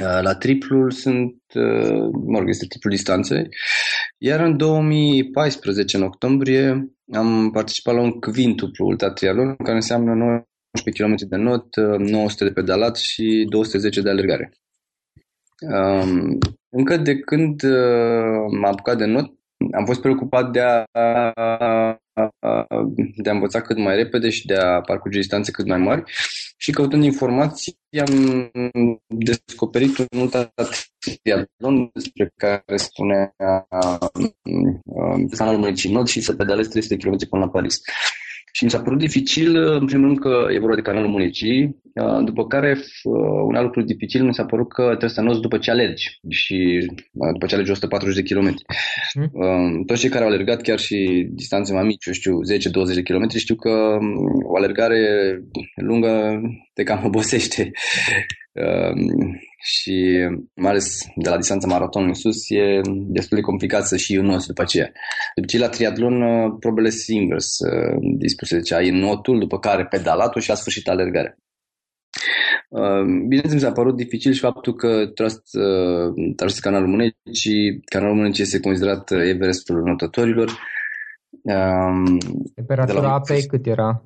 uh, 0.00 0.18
la 0.22 0.34
triplul 0.34 0.90
sunt, 0.90 1.36
uh, 1.54 2.08
mă 2.26 2.38
rog, 2.38 2.48
este 2.48 2.66
triplul 2.66 2.92
distanțe. 2.92 3.48
Iar 4.18 4.40
în 4.40 4.56
2014, 4.56 5.96
în 5.96 6.02
octombrie, 6.02 6.90
am 7.12 7.50
participat 7.50 7.94
la 7.94 8.00
un 8.00 8.10
quintuplu 8.10 8.86
ultra 8.86 9.10
triatlon, 9.10 9.56
care 9.56 9.74
înseamnă 9.74 10.14
19 10.14 10.49
km 10.70 11.14
de 11.28 11.36
not, 11.36 11.76
900 11.76 12.44
de 12.44 12.50
pedalat 12.50 12.96
și 12.96 13.46
210 13.48 14.00
de 14.00 14.10
alergare. 14.10 14.52
Um, 15.60 16.38
încă 16.68 16.96
de 16.96 17.18
când 17.18 17.62
m-am 18.50 18.64
apucat 18.64 18.98
de 18.98 19.04
not, 19.04 19.32
am 19.72 19.84
fost 19.84 20.00
preocupat 20.00 20.50
de 20.50 20.60
a, 20.60 20.84
de 23.16 23.30
a 23.30 23.32
învăța 23.32 23.60
cât 23.60 23.78
mai 23.78 23.96
repede 23.96 24.28
și 24.28 24.46
de 24.46 24.54
a 24.54 24.80
parcurge 24.80 25.18
distanțe 25.18 25.50
cât 25.50 25.66
mai 25.66 25.78
mari 25.78 26.02
și 26.56 26.70
căutând 26.70 27.04
informații 27.04 27.78
am 28.06 28.50
descoperit 29.06 29.98
un 29.98 30.20
ultratriatlon 30.20 31.90
despre 31.92 32.32
care 32.36 32.76
spunea 32.76 33.34
canalul 35.36 35.60
Mănăcinot 35.60 36.08
și 36.08 36.20
să 36.20 36.34
pedalez 36.34 36.68
300 36.68 36.96
km 36.96 37.28
până 37.28 37.44
la 37.44 37.50
Paris. 37.50 37.80
Și 38.52 38.64
mi 38.64 38.70
s-a 38.70 38.80
părut 38.80 38.98
dificil, 38.98 39.56
în 39.56 39.86
primul 39.86 40.06
rând 40.06 40.18
că 40.18 40.46
e 40.50 40.58
vorba 40.58 40.74
de 40.74 40.80
canalul 40.80 41.10
Municii, 41.10 41.76
după 42.24 42.46
care 42.46 42.78
un 43.46 43.54
alt 43.54 43.64
lucru 43.64 43.82
dificil 43.82 44.24
mi 44.24 44.34
s-a 44.34 44.44
părut 44.44 44.72
că 44.72 44.82
trebuie 44.82 45.10
să 45.10 45.20
anoți 45.20 45.40
după 45.40 45.58
ce 45.58 45.70
alergi 45.70 46.18
și 46.28 46.86
după 47.32 47.46
ce 47.46 47.54
alergi 47.54 47.72
140 47.72 48.14
de 48.14 48.34
km. 48.34 48.54
Mm. 49.14 49.84
Toți 49.84 50.00
cei 50.00 50.10
care 50.10 50.24
au 50.24 50.30
alergat 50.30 50.60
chiar 50.60 50.78
și 50.78 51.28
distanțe 51.30 51.72
mai 51.72 51.84
mici, 51.84 52.06
eu 52.06 52.12
știu, 52.12 52.38
10-20 52.92 52.94
de 52.94 53.02
km, 53.02 53.28
știu 53.36 53.54
că 53.54 53.98
o 54.42 54.56
alergare 54.56 55.00
lungă 55.74 56.40
te 56.74 56.82
cam 56.82 57.04
obosește 57.04 57.70
și 59.62 60.28
mai 60.54 60.70
ales 60.70 61.06
de 61.16 61.28
la 61.28 61.36
distanța 61.36 61.66
maraton 61.66 62.06
în 62.06 62.14
sus 62.14 62.50
e 62.50 62.80
destul 62.84 63.36
de 63.36 63.42
complicat 63.42 63.86
să 63.86 63.96
și 63.96 64.14
înoți 64.14 64.46
după 64.46 64.62
aceea. 64.62 64.92
După 65.34 65.46
ce 65.46 65.58
la 65.58 65.68
triatlon 65.68 66.22
uh, 66.22 66.56
probele 66.60 66.90
sunt 66.90 67.20
invers 67.20 67.58
uh, 67.58 67.96
dispuse, 68.18 68.56
deci 68.56 68.72
ai 68.72 68.90
notul, 68.90 69.38
după 69.38 69.58
care 69.58 69.86
pedalatul 69.86 70.40
și 70.40 70.50
a 70.50 70.54
sfârșit 70.54 70.88
alergarea. 70.88 71.36
Uh, 72.68 73.02
bineînțeles, 73.02 73.52
mi 73.52 73.60
s-a 73.60 73.72
părut 73.72 73.96
dificil 73.96 74.32
și 74.32 74.40
faptul 74.40 74.74
că 74.74 75.06
Trust, 75.06 75.42
Trust 76.36 76.60
canalul 76.60 76.88
Mânecii, 76.88 77.80
canalul 77.84 78.16
Mânecii 78.16 78.42
este 78.42 78.60
considerat 78.60 79.10
Everestul 79.10 79.82
notătorilor. 79.82 80.58
Temperatura 82.54 83.12
apei 83.12 83.46
cât 83.46 83.66
era? 83.66 84.04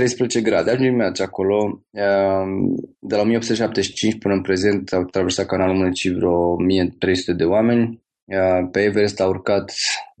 13 0.00 0.40
grade. 0.40 0.70
Ajungem 0.70 0.94
merge 0.94 1.22
acolo. 1.22 1.84
Ehm, 1.92 2.74
de 2.98 3.14
la 3.14 3.20
1875 3.20 4.18
până 4.18 4.34
în 4.34 4.40
prezent 4.40 4.92
au 4.92 5.04
traversat 5.04 5.46
canalul 5.46 5.76
Mânecii 5.76 6.14
vreo 6.14 6.52
1300 6.52 7.32
de 7.32 7.44
oameni. 7.44 8.02
Ehm, 8.24 8.70
pe 8.70 8.82
Everest 8.82 9.20
a 9.20 9.26
urcat 9.26 9.72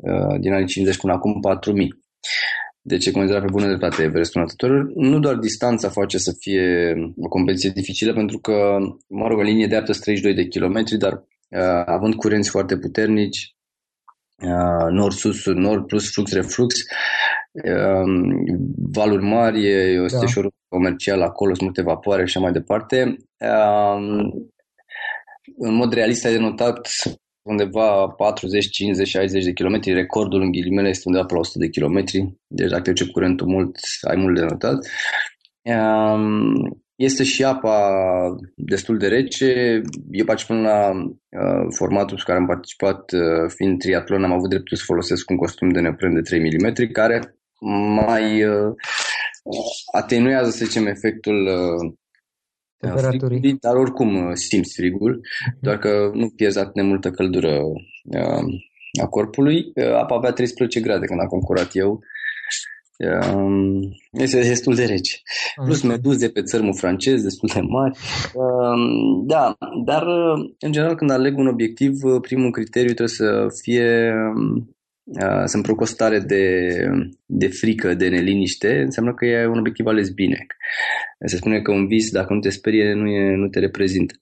ehm, 0.02 0.40
din 0.40 0.52
anii 0.52 0.66
50 0.66 0.96
până 0.96 1.12
acum 1.12 1.40
4000. 1.40 2.02
Deci 2.82 3.06
e 3.06 3.10
considerat 3.10 3.42
pe 3.44 3.50
bună 3.50 3.66
dreptate 3.66 4.02
Everest 4.02 4.34
un 4.34 4.46
Nu 4.94 5.18
doar 5.18 5.34
distanța 5.34 5.88
face 5.88 6.18
să 6.18 6.36
fie 6.38 6.94
o 7.16 7.28
competiție 7.28 7.70
dificilă, 7.74 8.12
pentru 8.12 8.38
că, 8.38 8.76
mă 9.08 9.26
rog, 9.28 9.38
în 9.38 9.44
linie 9.44 9.66
dreaptă 9.66 9.92
32 9.92 10.34
de 10.34 10.48
kilometri, 10.48 10.98
dar 10.98 11.24
având 11.84 12.14
curenți 12.14 12.50
foarte 12.50 12.76
puternici, 12.76 13.54
nord-sus, 14.90 15.46
nord 15.46 15.86
plus 15.86 16.12
flux-reflux, 16.12 16.74
Ehm, 16.74 17.19
valuri 18.92 19.22
mari, 19.22 19.66
e 19.66 20.00
o 20.00 20.06
da. 20.06 20.48
comercial 20.68 21.22
acolo, 21.22 21.54
sunt 21.54 21.64
multe 21.64 21.82
vapoare 21.82 22.26
și 22.26 22.36
așa 22.36 22.40
mai 22.40 22.52
departe. 22.52 23.16
Ehm, 23.36 24.50
în 25.58 25.74
mod 25.74 25.92
realist 25.92 26.24
ai 26.24 26.32
denotat 26.32 26.88
undeva 27.42 28.08
40, 28.08 28.70
50, 28.70 29.08
60 29.08 29.44
de 29.44 29.52
kilometri. 29.52 29.92
Recordul 29.92 30.40
în 30.40 30.50
ghilimele 30.50 30.88
este 30.88 31.02
undeva 31.06 31.24
pe 31.24 31.34
la 31.34 31.40
100 31.40 31.58
de 31.58 31.68
kilometri. 31.68 32.34
Deci 32.46 32.70
dacă 32.70 32.82
trece 32.82 33.06
curentul 33.06 33.46
mult, 33.46 33.76
ai 34.08 34.16
mult 34.16 34.34
de 34.34 34.40
notat. 34.40 34.86
Ehm, 35.62 36.84
este 36.96 37.22
și 37.22 37.44
apa 37.44 37.90
destul 38.56 38.98
de 38.98 39.08
rece. 39.08 39.80
Eu 40.10 40.24
participând 40.24 40.64
la 40.64 40.90
uh, 40.90 41.66
formatul 41.76 42.16
cu 42.16 42.22
care 42.26 42.38
am 42.38 42.46
participat, 42.46 43.12
uh, 43.12 43.50
fiind 43.56 43.78
triatlon, 43.78 44.24
am 44.24 44.32
avut 44.32 44.48
dreptul 44.48 44.76
să 44.76 44.82
folosesc 44.86 45.30
un 45.30 45.36
costum 45.36 45.68
de 45.68 45.80
neopren 45.80 46.14
de 46.14 46.20
3 46.20 46.40
mm, 46.40 46.92
care 46.92 47.39
mai 47.94 48.44
uh, 48.44 48.74
atenuează, 49.92 50.50
să 50.50 50.64
zicem, 50.64 50.86
efectul 50.86 51.46
uh, 51.46 51.92
temperaturii. 52.76 53.56
dar 53.60 53.76
oricum 53.76 54.26
uh, 54.26 54.32
simți 54.34 54.74
frigul, 54.74 55.10
mhm. 55.10 55.58
doar 55.60 55.78
că 55.78 56.10
nu 56.14 56.28
pierzi 56.28 56.58
atât 56.58 56.74
de 56.74 56.82
multă 56.82 57.10
căldură 57.10 57.58
uh, 58.04 58.44
a 59.02 59.06
corpului. 59.06 59.72
Uh, 59.74 59.94
apa 59.94 60.14
avea 60.14 60.30
13 60.30 60.80
grade 60.80 61.06
când 61.06 61.20
am 61.20 61.26
concurat 61.26 61.70
eu. 61.72 62.00
Uh, 62.98 63.88
este 64.10 64.40
destul 64.40 64.74
de 64.74 64.84
rece. 64.84 65.20
Plus 65.64 65.82
meduze 65.82 66.28
pe 66.28 66.42
țărmul 66.42 66.76
francez, 66.76 67.22
destul 67.22 67.48
de 67.54 67.60
mari. 67.60 67.98
Uh, 68.34 69.22
da, 69.26 69.56
dar 69.84 70.06
uh, 70.06 70.50
în 70.58 70.72
general 70.72 70.94
când 70.94 71.10
aleg 71.10 71.38
un 71.38 71.46
obiectiv, 71.46 71.92
primul 72.20 72.50
criteriu 72.50 72.94
trebuie 72.94 73.08
să 73.08 73.46
fie 73.62 74.12
um, 75.10 75.46
sunt 75.46 75.66
într-o 75.66 75.84
stare 75.84 76.18
de, 76.18 76.74
de 77.26 77.48
frică, 77.48 77.94
de 77.94 78.08
neliniște, 78.08 78.80
înseamnă 78.80 79.14
că 79.14 79.24
e 79.24 79.46
un 79.46 79.58
obiectiv 79.58 79.86
ales 79.86 80.10
bine. 80.10 80.46
Se 81.26 81.36
spune 81.36 81.60
că 81.60 81.72
un 81.72 81.86
vis, 81.86 82.10
dacă 82.10 82.32
nu 82.32 82.40
te 82.40 82.50
sperie, 82.50 82.92
nu, 82.92 83.08
e, 83.08 83.34
nu 83.34 83.48
te 83.48 83.58
reprezintă. 83.58 84.14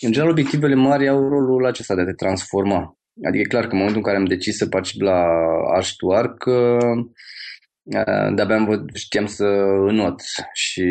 În 0.00 0.10
general, 0.12 0.30
obiectivele 0.32 0.74
mari 0.74 1.08
au 1.08 1.28
rolul 1.28 1.66
acesta 1.66 1.94
de 1.94 2.00
a 2.00 2.04
te 2.04 2.12
transforma. 2.12 2.98
Adică 3.26 3.42
e 3.42 3.52
clar 3.52 3.66
că 3.66 3.72
în 3.72 3.78
momentul 3.78 4.00
în 4.00 4.06
care 4.06 4.16
am 4.16 4.24
decis 4.24 4.56
să 4.56 4.66
particip 4.66 5.00
la 5.00 5.26
Arch 5.74 5.90
to 5.96 6.12
Arc, 6.12 6.44
uh, 6.46 7.06
de-abia 8.34 8.84
știam 8.94 9.26
să 9.26 9.44
înot 9.86 10.22
și 10.52 10.86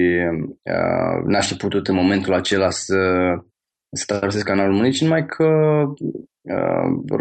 uh, 0.63 1.23
n-aș 1.25 1.47
fi 1.47 1.55
putut 1.55 1.87
în 1.87 1.95
momentul 1.95 2.33
acela 2.33 2.69
să, 2.69 2.97
să 3.91 4.03
traversez 4.07 4.41
canalul 4.41 4.75
Mânecii, 4.75 5.05
numai 5.05 5.25
că 5.25 5.43
uh, 5.43 6.36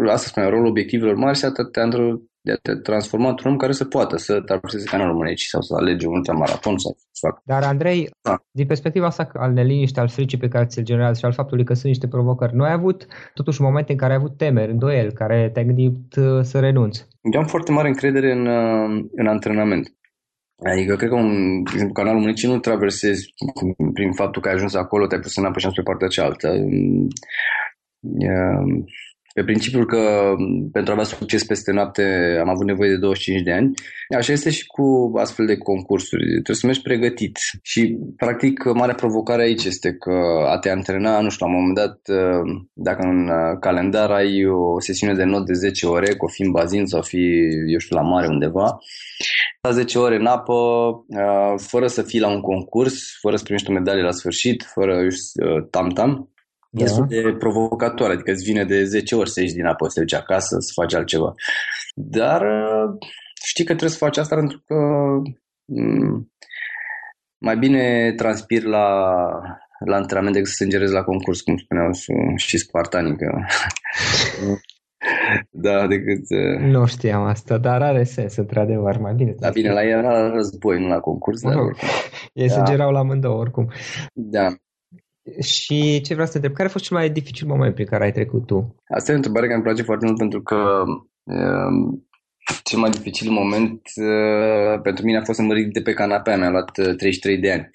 asta 0.09 0.27
spune, 0.27 0.49
rolul 0.49 0.67
obiectivelor 0.67 1.15
mari 1.15 1.37
se 1.37 1.45
atâtea 1.45 1.83
într-o 1.83 2.19
de 2.47 2.53
a 2.53 2.59
te 2.61 2.75
transforma 2.75 3.29
într-un 3.29 3.51
om 3.51 3.57
care 3.57 3.71
să 3.71 3.85
poată 3.85 4.17
să 4.17 4.41
traverseze 4.41 4.85
canalul 4.89 5.15
Mânecii 5.15 5.47
sau 5.47 5.61
să 5.61 5.73
alege 5.75 6.07
un 6.07 6.13
ultramaraton 6.13 6.77
sau 6.77 6.91
să 6.97 7.27
facă. 7.27 7.41
Dar, 7.45 7.63
Andrei, 7.63 8.09
da. 8.21 8.35
din 8.51 8.67
perspectiva 8.67 9.05
asta 9.05 9.29
al 9.33 9.51
neliniștii, 9.51 10.01
al 10.01 10.09
fricii 10.09 10.37
pe 10.37 10.47
care 10.47 10.65
ți-l 10.65 10.83
generează 10.83 11.19
și 11.19 11.25
al 11.25 11.33
faptului 11.33 11.65
că 11.65 11.73
sunt 11.73 11.85
niște 11.85 12.07
provocări, 12.07 12.55
nu 12.55 12.63
ai 12.63 12.71
avut 12.71 13.07
totuși 13.33 13.61
momente 13.61 13.91
în 13.91 13.97
care 13.97 14.11
ai 14.11 14.17
avut 14.17 14.37
temeri, 14.37 14.71
îndoieli, 14.71 15.13
care 15.13 15.49
te-ai 15.53 15.65
gândit 15.65 16.15
uh, 16.15 16.39
să 16.41 16.59
renunți? 16.59 17.07
Eu 17.33 17.39
am 17.39 17.47
foarte 17.47 17.71
mare 17.71 17.87
încredere 17.87 18.31
în, 18.31 18.45
uh, 18.45 19.05
în 19.15 19.27
antrenament. 19.27 19.91
Adică 20.73 20.95
cred 20.95 21.09
că 21.09 21.15
un, 21.15 21.63
canalul 21.93 22.21
Mânecii 22.21 22.47
nu 22.47 22.59
traversezi 22.59 23.33
prin 23.93 24.11
faptul 24.11 24.41
că 24.41 24.47
ai 24.47 24.53
ajuns 24.53 24.73
acolo, 24.73 25.07
te-ai 25.07 25.21
pus 25.21 25.35
în 25.35 25.45
apă 25.45 25.59
și 25.59 25.65
am 25.65 25.71
spre 25.71 25.83
partea 25.83 26.07
cealaltă 26.07 26.47
pe 29.37 29.43
principiul 29.43 29.85
că 29.85 30.33
pentru 30.71 30.91
a 30.91 30.95
avea 30.95 31.03
succes 31.03 31.43
peste 31.43 31.71
noapte 31.71 32.37
am 32.39 32.49
avut 32.49 32.65
nevoie 32.65 32.89
de 32.89 32.97
25 32.97 33.43
de 33.43 33.51
ani. 33.51 33.71
Așa 34.17 34.31
este 34.31 34.49
și 34.49 34.65
cu 34.65 35.11
astfel 35.15 35.45
de 35.45 35.57
concursuri. 35.57 36.23
Trebuie 36.23 36.55
să 36.55 36.65
mergi 36.65 36.81
pregătit. 36.81 37.37
Și, 37.61 37.97
practic, 38.15 38.63
marea 38.73 38.95
provocare 38.95 39.41
aici 39.41 39.63
este 39.63 39.93
că 39.93 40.45
a 40.47 40.57
te 40.57 40.69
antrena, 40.69 41.21
nu 41.21 41.29
știu, 41.29 41.45
la 41.45 41.51
un 41.51 41.57
moment 41.59 41.75
dat, 41.75 41.99
dacă 42.73 43.01
în 43.01 43.29
calendar 43.59 44.09
ai 44.11 44.45
o 44.45 44.79
sesiune 44.79 45.13
de 45.13 45.23
not 45.23 45.45
de 45.45 45.53
10 45.53 45.85
ore, 45.85 46.15
cu 46.15 46.25
o 46.25 46.29
fi 46.29 46.41
în 46.41 46.51
bazin 46.51 46.85
sau 46.85 47.01
fi, 47.01 47.23
eu 47.67 47.77
știu, 47.77 47.95
la 47.95 48.01
mare 48.01 48.27
undeva, 48.27 48.77
la 49.61 49.71
10 49.71 49.97
ore 49.97 50.15
în 50.15 50.25
apă, 50.25 50.55
fără 51.57 51.87
să 51.87 52.01
fii 52.01 52.19
la 52.19 52.29
un 52.29 52.41
concurs, 52.41 53.17
fără 53.19 53.35
să 53.35 53.43
primești 53.43 53.69
o 53.69 53.73
medalie 53.73 54.03
la 54.03 54.11
sfârșit, 54.11 54.63
fără 54.73 55.07
tam-tam, 55.69 56.29
da. 56.69 56.81
E 56.81 56.85
destul 56.85 57.07
de 57.07 57.35
provocator, 57.39 58.09
adică 58.09 58.31
îți 58.31 58.43
vine 58.43 58.63
de 58.63 58.83
10 58.83 59.15
ori 59.15 59.29
să 59.29 59.41
ieși 59.41 59.53
din 59.53 59.65
apă, 59.65 59.87
să 59.87 59.93
te 59.93 59.99
duci 59.99 60.13
acasă, 60.13 60.55
să 60.59 60.71
faci 60.81 60.93
altceva. 60.93 61.33
Dar 61.95 62.41
uh, 62.41 62.97
știi 63.43 63.63
că 63.63 63.71
trebuie 63.75 63.97
să 63.97 64.05
faci 64.05 64.17
asta 64.17 64.35
pentru 64.35 64.63
că 64.65 64.75
mm, 65.65 66.31
mai 67.37 67.57
bine 67.57 68.13
transpir 68.15 68.63
la, 68.63 68.87
la 69.85 69.95
antrenament 69.95 70.33
decât 70.33 70.49
să 70.49 70.55
sângerezi 70.57 70.93
la 70.93 71.03
concurs, 71.03 71.41
cum 71.41 71.57
spuneau 71.57 71.89
și 72.35 72.57
spartanică. 72.57 73.45
da, 75.65 75.87
decât... 75.87 76.23
Uh, 76.29 76.59
nu 76.59 76.85
știam 76.85 77.23
asta, 77.23 77.57
dar 77.57 77.81
are 77.81 78.03
sens, 78.03 78.35
într-adevăr, 78.35 78.97
mai 78.97 79.13
bine. 79.13 79.35
Da, 79.39 79.49
bine, 79.49 79.71
la 79.71 79.83
era 79.83 80.29
război, 80.29 80.79
nu 80.79 80.87
la 80.87 80.99
concurs. 80.99 81.41
Dar... 81.41 81.53
Ei 82.33 82.47
da. 82.47 82.53
sângerau 82.53 82.91
la 82.91 82.99
amândouă, 82.99 83.39
oricum. 83.39 83.71
Da. 84.13 84.47
Și 85.41 86.01
ce 86.01 86.13
vreau 86.13 86.25
să 86.25 86.31
te 86.31 86.37
întreb, 86.37 86.55
care 86.55 86.67
a 86.67 86.71
fost 86.71 86.83
cel 86.83 86.97
mai 86.97 87.09
dificil 87.09 87.47
moment 87.47 87.73
prin 87.73 87.85
care 87.85 88.03
ai 88.03 88.11
trecut 88.11 88.45
tu? 88.45 88.75
Asta 88.87 89.11
e 89.11 89.13
o 89.13 89.17
întrebare 89.17 89.45
care 89.45 89.57
îmi 89.57 89.67
place 89.67 89.83
foarte 89.83 90.05
mult 90.05 90.17
pentru 90.17 90.41
că 90.41 90.83
uh, 91.23 91.99
cel 92.63 92.79
mai 92.79 92.89
dificil 92.89 93.31
moment 93.31 93.81
uh, 93.95 94.81
pentru 94.81 95.05
mine 95.05 95.17
a 95.17 95.23
fost 95.23 95.39
să 95.39 95.43
mă 95.45 95.53
ridic 95.53 95.73
de 95.73 95.81
pe 95.81 95.93
canapea, 95.93 96.37
mi-a 96.37 96.49
luat 96.49 96.71
33 96.71 97.35
uh, 97.35 97.41
de 97.41 97.51
ani. 97.51 97.69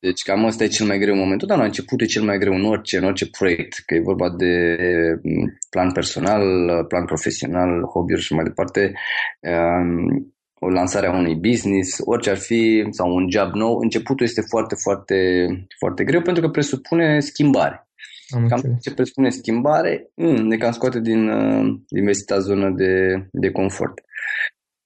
Deci 0.00 0.22
cam 0.22 0.44
asta 0.44 0.64
e 0.64 0.66
cel 0.66 0.86
mai 0.86 0.98
greu 0.98 1.14
moment. 1.14 1.42
Dar 1.42 1.58
la 1.58 1.64
început 1.64 2.00
e 2.00 2.04
cel 2.04 2.22
mai 2.22 2.38
greu 2.38 2.54
în 2.54 2.64
orice, 2.64 2.96
în 2.96 3.04
orice 3.04 3.30
proiect, 3.38 3.82
că 3.86 3.94
e 3.94 4.00
vorba 4.00 4.30
de 4.30 4.76
um, 5.22 5.58
plan 5.70 5.92
personal, 5.92 6.44
plan 6.84 7.04
profesional, 7.04 7.82
hobby-uri 7.82 8.22
și 8.22 8.34
mai 8.34 8.44
departe. 8.44 8.92
Um, 9.40 10.34
o 10.60 10.68
lansare 10.68 11.06
a 11.06 11.16
unui 11.16 11.34
business, 11.34 11.98
orice 12.04 12.30
ar 12.30 12.36
fi, 12.36 12.86
sau 12.90 13.14
un 13.14 13.30
job 13.30 13.52
nou, 13.52 13.78
începutul 13.78 14.26
este 14.26 14.40
foarte, 14.40 14.74
foarte, 14.74 15.46
foarte 15.78 16.04
greu 16.04 16.22
pentru 16.22 16.42
că 16.42 16.48
presupune 16.48 17.20
schimbare. 17.20 17.88
Am 18.28 18.46
cam 18.46 18.78
ce 18.80 18.94
presupune 18.94 19.30
schimbare, 19.30 20.10
mm, 20.14 20.46
ne 20.46 20.56
cam 20.56 20.72
scoate 20.72 21.00
din, 21.00 21.28
uh, 21.28 21.80
din 21.88 22.04
vestita 22.04 22.38
zonă 22.38 22.70
de, 22.70 22.92
de 23.32 23.50
confort. 23.50 24.00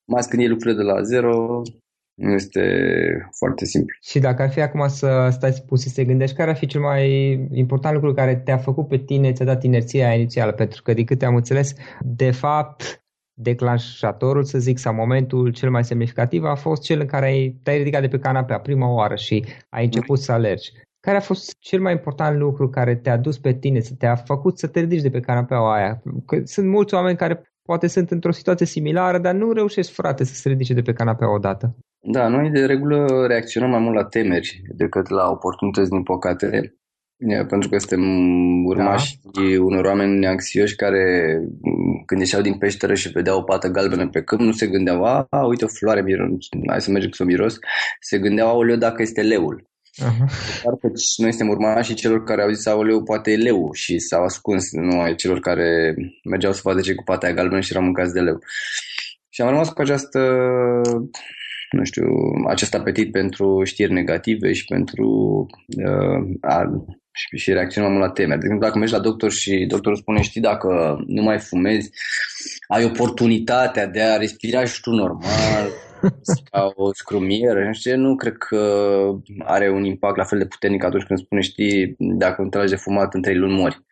Mai 0.05 0.19
ales 0.19 0.27
când 0.27 0.43
iei 0.43 0.51
lucrurile 0.51 0.83
de 0.83 0.91
la 0.91 1.03
zero, 1.03 1.63
nu 2.15 2.33
este 2.33 2.63
foarte 3.39 3.65
simplu. 3.65 3.97
Și 4.03 4.19
dacă 4.19 4.43
ar 4.43 4.51
fi 4.51 4.61
acum 4.61 4.89
să 4.89 5.29
stai 5.31 5.53
pus 5.67 5.83
să 5.83 5.91
te 5.95 6.05
gândești, 6.05 6.37
care 6.37 6.51
ar 6.51 6.57
fi 6.57 6.67
cel 6.67 6.81
mai 6.81 7.33
important 7.53 7.95
lucru 7.95 8.13
care 8.13 8.37
te-a 8.37 8.59
făcut 8.59 8.89
pe 8.89 8.99
tine, 8.99 9.33
ți-a 9.33 9.45
dat 9.45 9.63
inerția 9.63 10.15
inițială? 10.15 10.53
Pentru 10.53 10.83
că, 10.83 10.93
de 10.93 11.05
câte 11.05 11.25
am 11.25 11.35
înțeles, 11.35 11.75
de 12.01 12.31
fapt, 12.31 13.02
declanșatorul, 13.35 14.45
să 14.45 14.59
zic, 14.59 14.79
sau 14.79 14.95
momentul 14.95 15.53
cel 15.53 15.71
mai 15.71 15.85
semnificativ 15.85 16.45
a 16.45 16.55
fost 16.55 16.83
cel 16.83 17.01
în 17.01 17.07
care 17.07 17.27
ai, 17.27 17.57
te-ai 17.63 17.79
ridicat 17.79 18.01
de 18.01 18.09
pe 18.09 18.19
canapea 18.19 18.61
prima 18.61 18.89
oară 18.89 19.15
și 19.15 19.45
ai 19.69 19.85
început 19.85 20.19
să 20.19 20.33
alergi. 20.33 20.73
Care 21.01 21.17
a 21.17 21.21
fost 21.21 21.57
cel 21.59 21.81
mai 21.81 21.93
important 21.93 22.39
lucru 22.39 22.69
care 22.69 22.95
te-a 22.95 23.17
dus 23.17 23.39
pe 23.39 23.53
tine, 23.53 23.81
să 23.81 23.95
te-a 23.99 24.15
făcut 24.15 24.59
să 24.59 24.67
te 24.67 24.81
ridici 24.81 25.03
de 25.03 25.11
pe 25.11 25.21
canapeaua 25.21 25.75
aia? 25.75 26.03
Că 26.27 26.41
sunt 26.45 26.69
mulți 26.69 26.95
oameni 26.95 27.17
care 27.17 27.43
poate 27.63 27.87
sunt 27.87 28.11
într-o 28.11 28.33
situație 28.33 28.67
similară, 28.67 29.19
dar 29.19 29.35
nu 29.35 29.53
reușesc, 29.53 29.93
frate, 29.93 30.25
să 30.25 30.35
se 30.35 30.49
ridice 30.49 30.75
de 30.75 30.83
pe 30.83 30.93
canapea 30.93 31.35
odată. 31.35 31.77
Da, 32.01 32.29
noi 32.29 32.51
de 32.51 32.67
regulă 32.67 33.27
reacționăm 33.27 33.71
mai 33.71 33.81
mult 33.81 33.95
la 33.95 34.05
temeri 34.05 34.63
decât 34.69 35.09
la 35.09 35.31
oportunități, 35.31 35.91
din 35.91 36.03
păcate 36.03 36.75
pentru 37.49 37.69
că 37.69 37.79
suntem 37.79 38.05
urmași 38.65 39.19
da. 39.23 39.41
unor 39.61 39.85
oameni 39.85 40.27
anxioși 40.27 40.77
care 40.77 41.39
când 42.07 42.21
ieșeau 42.21 42.43
din 42.43 42.59
peșteră 42.59 42.95
și 42.95 43.09
vedeau 43.09 43.39
o 43.39 43.43
pată 43.43 43.69
galbenă 43.69 44.09
pe 44.09 44.23
câmp, 44.23 44.41
nu 44.41 44.53
se 44.53 44.67
gândeau, 44.67 45.05
a, 45.05 45.47
uite 45.49 45.65
o 45.65 45.69
floare, 45.69 46.03
miros, 46.03 46.47
hai 46.69 46.81
să 46.81 46.91
mergem 46.91 47.11
să 47.11 47.23
o 47.23 47.27
miros, 47.27 47.59
se 48.01 48.19
gândeau, 48.19 48.49
aoleu, 48.49 48.77
dacă 48.77 49.03
este 49.03 49.23
leul. 49.23 49.71
Uh-huh. 50.01 50.27
Dar 50.65 50.75
noi 51.17 51.33
suntem 51.33 51.49
urmașii 51.49 51.95
celor 51.95 52.23
care 52.25 52.43
au 52.43 52.51
zis, 52.51 52.67
aoleu, 52.67 53.03
poate 53.03 53.31
e 53.31 53.37
leu 53.37 53.73
și 53.73 53.99
s-au 53.99 54.25
ascuns, 54.25 54.73
nu 54.73 55.01
ai 55.01 55.15
celor 55.15 55.41
care 55.41 55.95
mergeau 56.31 56.53
să 56.53 56.61
vadă 56.65 56.81
ce 56.81 56.95
cu 56.95 57.03
pata 57.03 57.33
galbenă 57.33 57.61
și 57.61 57.73
erau 57.73 57.85
mâncați 57.85 58.13
de 58.13 58.21
leu. 58.21 58.39
Și 59.29 59.43
am 59.43 59.49
rămas 59.49 59.69
cu 59.69 59.81
această 59.81 60.21
nu 61.73 61.85
știu, 61.85 62.07
acest 62.49 62.75
apetit 62.75 63.13
pentru 63.13 63.65
știri 63.65 63.93
negative 63.93 64.53
și 64.53 64.65
pentru 64.65 65.07
uh, 65.87 66.37
a, 66.41 66.85
și, 67.13 67.37
și 67.37 67.53
reacționăm 67.53 67.99
la 67.99 68.11
temeri. 68.11 68.41
De 68.41 68.45
exemplu, 68.45 68.67
dacă 68.67 68.79
mergi 68.79 68.95
la 68.95 69.01
doctor 69.01 69.31
și 69.31 69.65
doctorul 69.69 69.99
spune, 69.99 70.23
știi, 70.23 70.41
dacă 70.41 70.99
nu 71.07 71.23
mai 71.23 71.39
fumezi, 71.39 71.91
ai 72.69 72.85
oportunitatea 72.85 73.87
de 73.87 74.01
a 74.01 74.17
respira 74.17 74.65
și 74.65 74.81
tu 74.81 74.91
normal, 74.91 75.69
ca 76.51 76.73
o 76.75 76.93
scrumieră, 76.93 77.65
nu 77.65 77.73
știu, 77.73 77.97
nu 77.97 78.17
cred 78.17 78.37
că 78.37 78.95
are 79.39 79.71
un 79.71 79.85
impact 79.85 80.17
la 80.17 80.25
fel 80.25 80.39
de 80.39 80.47
puternic 80.47 80.85
atunci 80.85 81.05
când 81.05 81.19
spune, 81.19 81.41
știi, 81.41 81.95
dacă 81.99 82.43
nu 82.43 82.49
tragi 82.49 82.71
de 82.71 82.77
fumat 82.77 83.15
în 83.15 83.23
trei 83.23 83.37
luni 83.37 83.59
mori. 83.61 83.85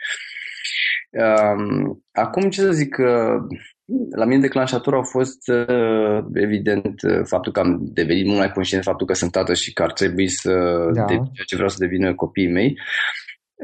Um, 1.10 2.04
acum, 2.12 2.50
ce 2.50 2.60
să 2.60 2.72
zic, 2.72 2.96
la 4.10 4.24
mine 4.24 4.40
declanșator 4.40 4.94
a 4.94 5.02
fost 5.02 5.48
uh, 5.48 6.24
evident 6.34 7.02
uh, 7.02 7.20
faptul 7.24 7.52
că 7.52 7.60
am 7.60 7.78
devenit 7.82 8.26
mult 8.26 8.38
mai 8.38 8.52
conștient 8.52 8.82
de 8.84 8.88
faptul 8.88 9.06
că 9.06 9.12
sunt 9.12 9.30
tată 9.30 9.54
și 9.54 9.72
că 9.72 9.82
ar 9.82 9.92
trebui 9.92 10.28
să 10.28 10.52
da. 10.92 11.04
devin 11.04 11.30
ce 11.46 11.54
vreau 11.54 11.70
să 11.70 11.76
devină 11.78 12.14
copiii 12.14 12.52
mei. 12.52 12.78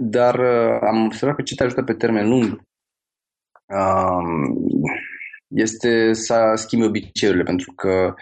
Dar 0.01 0.35
uh, 0.35 0.79
am 0.81 1.05
observat 1.05 1.37
că 1.37 1.43
ce 1.43 1.55
te 1.55 1.63
ajută 1.65 1.83
pe 1.83 1.93
termen 1.93 2.29
lung 2.29 2.61
um, 3.67 4.55
este 5.49 6.13
să 6.13 6.53
schimbi 6.55 6.87
obiceiurile, 6.87 7.45
pentru 7.45 7.73
că 7.73 7.91
Um, 7.91 8.15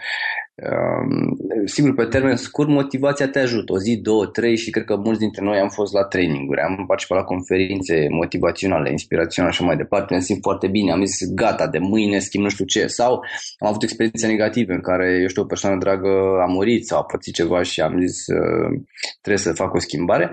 sigur, 1.65 1.93
pe 1.93 2.05
termen 2.05 2.35
scurt, 2.35 2.69
motivația 2.69 3.27
te 3.27 3.39
ajută. 3.39 3.73
O 3.73 3.79
zi, 3.79 3.97
două, 3.97 4.25
trei 4.25 4.57
și 4.57 4.69
cred 4.69 4.85
că 4.85 4.95
mulți 4.95 5.19
dintre 5.19 5.43
noi 5.43 5.57
am 5.57 5.69
fost 5.69 5.93
la 5.93 6.03
traininguri, 6.03 6.61
am 6.61 6.85
participat 6.87 7.17
la 7.17 7.23
conferințe 7.23 8.07
motivaționale, 8.09 8.91
inspiraționale 8.91 9.53
și 9.53 9.63
mai 9.63 9.77
departe, 9.77 10.13
ne 10.13 10.19
simt 10.19 10.39
foarte 10.41 10.67
bine, 10.67 10.91
am 10.91 11.05
zis 11.05 11.33
gata, 11.33 11.67
de 11.67 11.77
mâine 11.77 12.19
schimb 12.19 12.43
nu 12.43 12.49
știu 12.49 12.65
ce. 12.65 12.87
Sau 12.87 13.13
am 13.59 13.67
avut 13.67 13.83
experiențe 13.83 14.27
negative 14.27 14.73
în 14.73 14.81
care, 14.81 15.19
eu 15.21 15.27
știu, 15.27 15.41
o 15.41 15.45
persoană 15.45 15.77
dragă 15.77 16.09
a 16.41 16.45
murit 16.45 16.85
sau 16.85 16.99
a 16.99 17.03
pățit 17.03 17.33
ceva 17.33 17.61
și 17.61 17.81
am 17.81 17.99
zis 17.99 18.27
uh, 18.27 18.79
trebuie 19.21 19.43
să 19.43 19.53
fac 19.53 19.73
o 19.73 19.79
schimbare. 19.79 20.31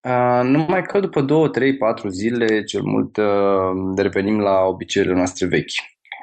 Uh, 0.00 0.40
numai 0.42 0.82
că 0.82 1.00
după 1.00 1.20
două, 1.20 1.48
trei, 1.48 1.76
patru 1.76 2.08
zile, 2.08 2.62
cel 2.62 2.82
mult, 2.82 3.16
uh, 3.16 3.94
revenim 3.96 4.38
la 4.38 4.60
obiceiurile 4.64 5.16
noastre 5.16 5.46
vechi. 5.46 5.70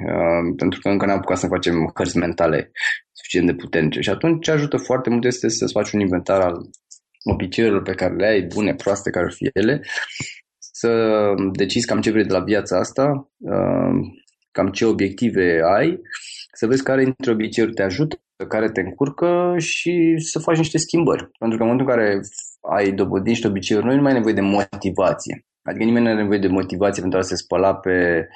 Uh, 0.05 0.53
pentru 0.55 0.79
că 0.79 0.89
încă 0.89 1.05
n-am 1.05 1.17
apucat 1.17 1.37
să 1.37 1.47
facem 1.47 1.91
hărți 1.95 2.17
mentale 2.17 2.71
suficient 3.11 3.47
de 3.47 3.53
puternice. 3.53 3.99
Și 3.99 4.09
atunci 4.09 4.43
ce 4.43 4.51
ajută 4.51 4.77
foarte 4.77 5.09
mult 5.09 5.25
este 5.25 5.47
să-ți 5.49 5.71
faci 5.71 5.91
un 5.91 5.99
inventar 5.99 6.41
al 6.41 6.55
obiceiurilor 7.23 7.83
pe 7.83 7.93
care 7.93 8.15
le 8.15 8.27
ai, 8.27 8.41
bune, 8.41 8.75
proaste, 8.75 9.09
care 9.09 9.25
ar 9.25 9.31
fi 9.31 9.49
ele, 9.53 9.81
să 10.57 10.89
decizi 11.51 11.85
cam 11.85 12.01
ce 12.01 12.11
vrei 12.11 12.25
de 12.25 12.33
la 12.33 12.43
viața 12.43 12.77
asta, 12.77 13.31
uh, 13.37 13.91
cam 14.51 14.67
ce 14.67 14.85
obiective 14.85 15.61
ai, 15.77 16.01
să 16.53 16.67
vezi 16.67 16.83
care 16.83 17.03
dintre 17.03 17.31
obiceiuri 17.31 17.73
te 17.73 17.83
ajută, 17.83 18.19
care 18.47 18.71
te 18.71 18.81
încurcă 18.81 19.55
și 19.57 20.15
să 20.17 20.39
faci 20.39 20.57
niște 20.57 20.77
schimbări. 20.77 21.29
Pentru 21.39 21.57
că 21.57 21.63
în 21.63 21.69
momentul 21.69 21.89
în 21.89 21.95
care 21.95 22.19
ai 22.77 22.91
dobândit 22.91 23.27
niște 23.27 23.47
obiceiuri 23.47 23.85
noi, 23.85 23.95
nu 23.95 24.01
mai 24.01 24.11
ai 24.11 24.17
nevoie 24.17 24.33
de 24.33 24.41
motivație. 24.41 25.45
Adică 25.69 25.85
nimeni 25.85 26.05
nu 26.05 26.11
are 26.11 26.21
nevoie 26.21 26.39
de 26.39 26.47
motivație 26.47 27.01
pentru 27.01 27.19
a 27.19 27.21
se 27.21 27.35
spăla 27.35 27.75
pe, 27.75 28.27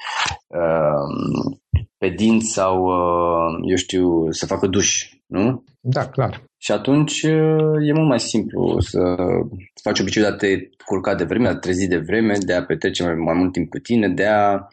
uh, 0.46 1.56
pe 1.98 2.08
dinți 2.08 2.52
sau, 2.52 2.84
uh, 2.84 3.58
eu 3.70 3.76
știu, 3.76 4.30
să 4.30 4.46
facă 4.46 4.66
duș, 4.66 5.10
nu? 5.26 5.64
Da, 5.80 6.08
clar. 6.08 6.44
Și 6.58 6.72
atunci 6.72 7.22
uh, 7.22 7.88
e 7.88 7.92
mult 7.92 8.08
mai 8.08 8.20
simplu 8.20 8.80
să 8.80 8.98
faci 9.82 10.00
obiceiul 10.00 10.28
de 10.28 10.34
a 10.34 10.38
te 10.38 10.68
culca 10.84 11.14
de 11.14 11.24
vreme, 11.24 11.44
de 11.44 11.50
a 11.50 11.58
trezi 11.58 11.88
de 11.88 11.98
vreme, 11.98 12.34
de 12.46 12.54
a 12.54 12.64
petrece 12.64 13.02
mai, 13.02 13.14
mai 13.14 13.34
mult 13.34 13.52
timp 13.52 13.70
cu 13.70 13.78
tine, 13.78 14.08
de 14.08 14.26
a, 14.26 14.68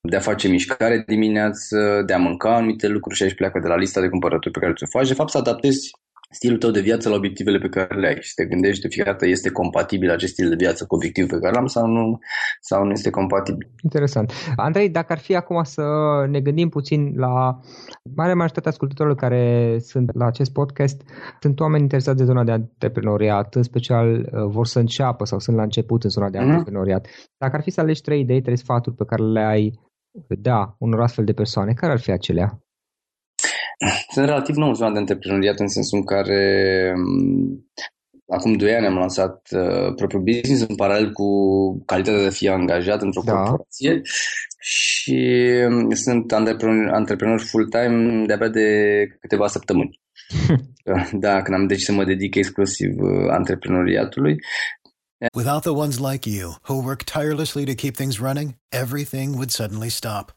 de 0.00 0.16
a 0.16 0.20
face 0.20 0.48
mișcare 0.48 1.04
dimineață, 1.06 2.02
de 2.06 2.12
a 2.12 2.18
mânca 2.18 2.54
anumite 2.54 2.88
lucruri 2.88 3.16
și 3.16 3.22
aici 3.22 3.34
pleacă 3.34 3.58
de 3.58 3.68
la 3.68 3.76
lista 3.76 4.00
de 4.00 4.08
cumpărături 4.08 4.52
pe 4.52 4.60
care 4.60 4.72
ți-o 4.72 4.98
faci. 4.98 5.08
De 5.08 5.14
fapt, 5.14 5.30
să 5.30 5.38
adaptezi 5.38 5.90
stilul 6.34 6.58
tău 6.58 6.70
de 6.70 6.80
viață 6.80 7.08
la 7.08 7.14
obiectivele 7.14 7.58
pe 7.58 7.68
care 7.68 8.00
le 8.00 8.06
ai 8.06 8.16
și 8.20 8.34
te 8.34 8.44
gândești 8.44 8.82
de 8.82 8.88
fiecare 8.88 9.16
dată 9.16 9.26
este 9.26 9.50
compatibil 9.50 10.10
acest 10.10 10.32
stil 10.32 10.48
de 10.48 10.54
viață 10.54 10.84
cu 10.84 10.94
obiectivul 10.94 11.30
pe 11.30 11.38
care 11.38 11.54
l-am 11.54 11.66
sau 11.66 11.86
nu, 11.86 12.18
sau 12.60 12.84
nu 12.84 12.90
este 12.90 13.10
compatibil. 13.10 13.70
Interesant. 13.82 14.32
Andrei, 14.56 14.88
dacă 14.88 15.12
ar 15.12 15.18
fi 15.18 15.36
acum 15.36 15.62
să 15.62 15.84
ne 16.28 16.40
gândim 16.40 16.68
puțin 16.68 17.12
la 17.16 17.58
marea 18.14 18.34
majoritatea 18.34 18.70
ascultătorilor 18.70 19.18
care 19.18 19.76
sunt 19.78 20.14
la 20.14 20.26
acest 20.26 20.52
podcast, 20.52 21.02
sunt 21.40 21.60
oameni 21.60 21.82
interesați 21.82 22.18
de 22.18 22.24
zona 22.24 22.44
de 22.44 22.50
antreprenoriat, 22.50 23.54
în 23.54 23.62
special 23.62 24.08
uh, 24.08 24.44
vor 24.46 24.66
să 24.66 24.78
înceapă 24.78 25.24
sau 25.24 25.38
sunt 25.38 25.56
la 25.56 25.62
început 25.62 26.04
în 26.04 26.10
zona 26.10 26.30
de 26.30 26.38
mm-hmm. 26.38 26.42
antreprenoriat. 26.42 27.06
Dacă 27.38 27.56
ar 27.56 27.62
fi 27.62 27.70
să 27.70 27.80
alegi 27.80 28.00
trei 28.00 28.20
idei, 28.20 28.42
trei 28.42 28.56
sfaturi 28.56 28.96
pe 28.96 29.04
care 29.04 29.22
le 29.22 29.40
ai 29.40 29.72
da 30.28 30.74
unor 30.78 31.00
astfel 31.00 31.24
de 31.24 31.32
persoane, 31.32 31.72
care 31.72 31.92
ar 31.92 32.00
fi 32.00 32.10
acelea? 32.10 32.63
Sunt 34.12 34.26
relativ 34.26 34.56
nou 34.56 34.68
în 34.68 34.74
zona 34.74 34.92
de 34.92 34.98
antreprenoriat 34.98 35.58
în 35.58 35.68
sensul 35.68 35.98
în 35.98 36.04
care 36.04 36.92
mm, 36.96 37.70
acum 38.28 38.52
2 38.52 38.74
ani 38.74 38.86
am 38.86 38.94
lansat 38.94 39.48
uh, 39.50 39.94
propriul 39.96 40.22
business 40.22 40.62
în 40.68 40.74
paralel 40.74 41.12
cu 41.12 41.28
calitatea 41.84 42.20
de 42.20 42.26
a 42.26 42.30
fi 42.30 42.48
angajat 42.48 43.02
într-o 43.02 43.22
da. 43.24 43.32
corporație 43.32 44.00
și 44.60 45.40
um, 45.68 45.90
sunt 45.90 46.32
antreprenor, 46.32 46.92
antreprenor 46.92 47.40
full-time 47.40 48.24
de-abia 48.26 48.48
de 48.48 48.68
câteva 49.20 49.46
săptămâni. 49.46 50.00
da, 51.24 51.42
când 51.42 51.56
am 51.58 51.66
decis 51.66 51.84
să 51.84 51.92
mă 51.92 52.04
dedic 52.04 52.34
exclusiv 52.34 53.00
uh, 53.00 53.28
antreprenoriatului. 53.30 54.36
Without 55.34 55.62
the 55.62 55.70
ones 55.70 55.98
like 55.98 56.28
you, 56.28 56.56
who 56.68 56.74
work 56.74 57.02
tirelessly 57.02 57.64
to 57.64 57.74
keep 57.74 57.94
things 57.94 58.18
running, 58.18 58.56
everything 58.68 59.34
would 59.34 59.50
suddenly 59.50 59.88
stop. 59.88 60.36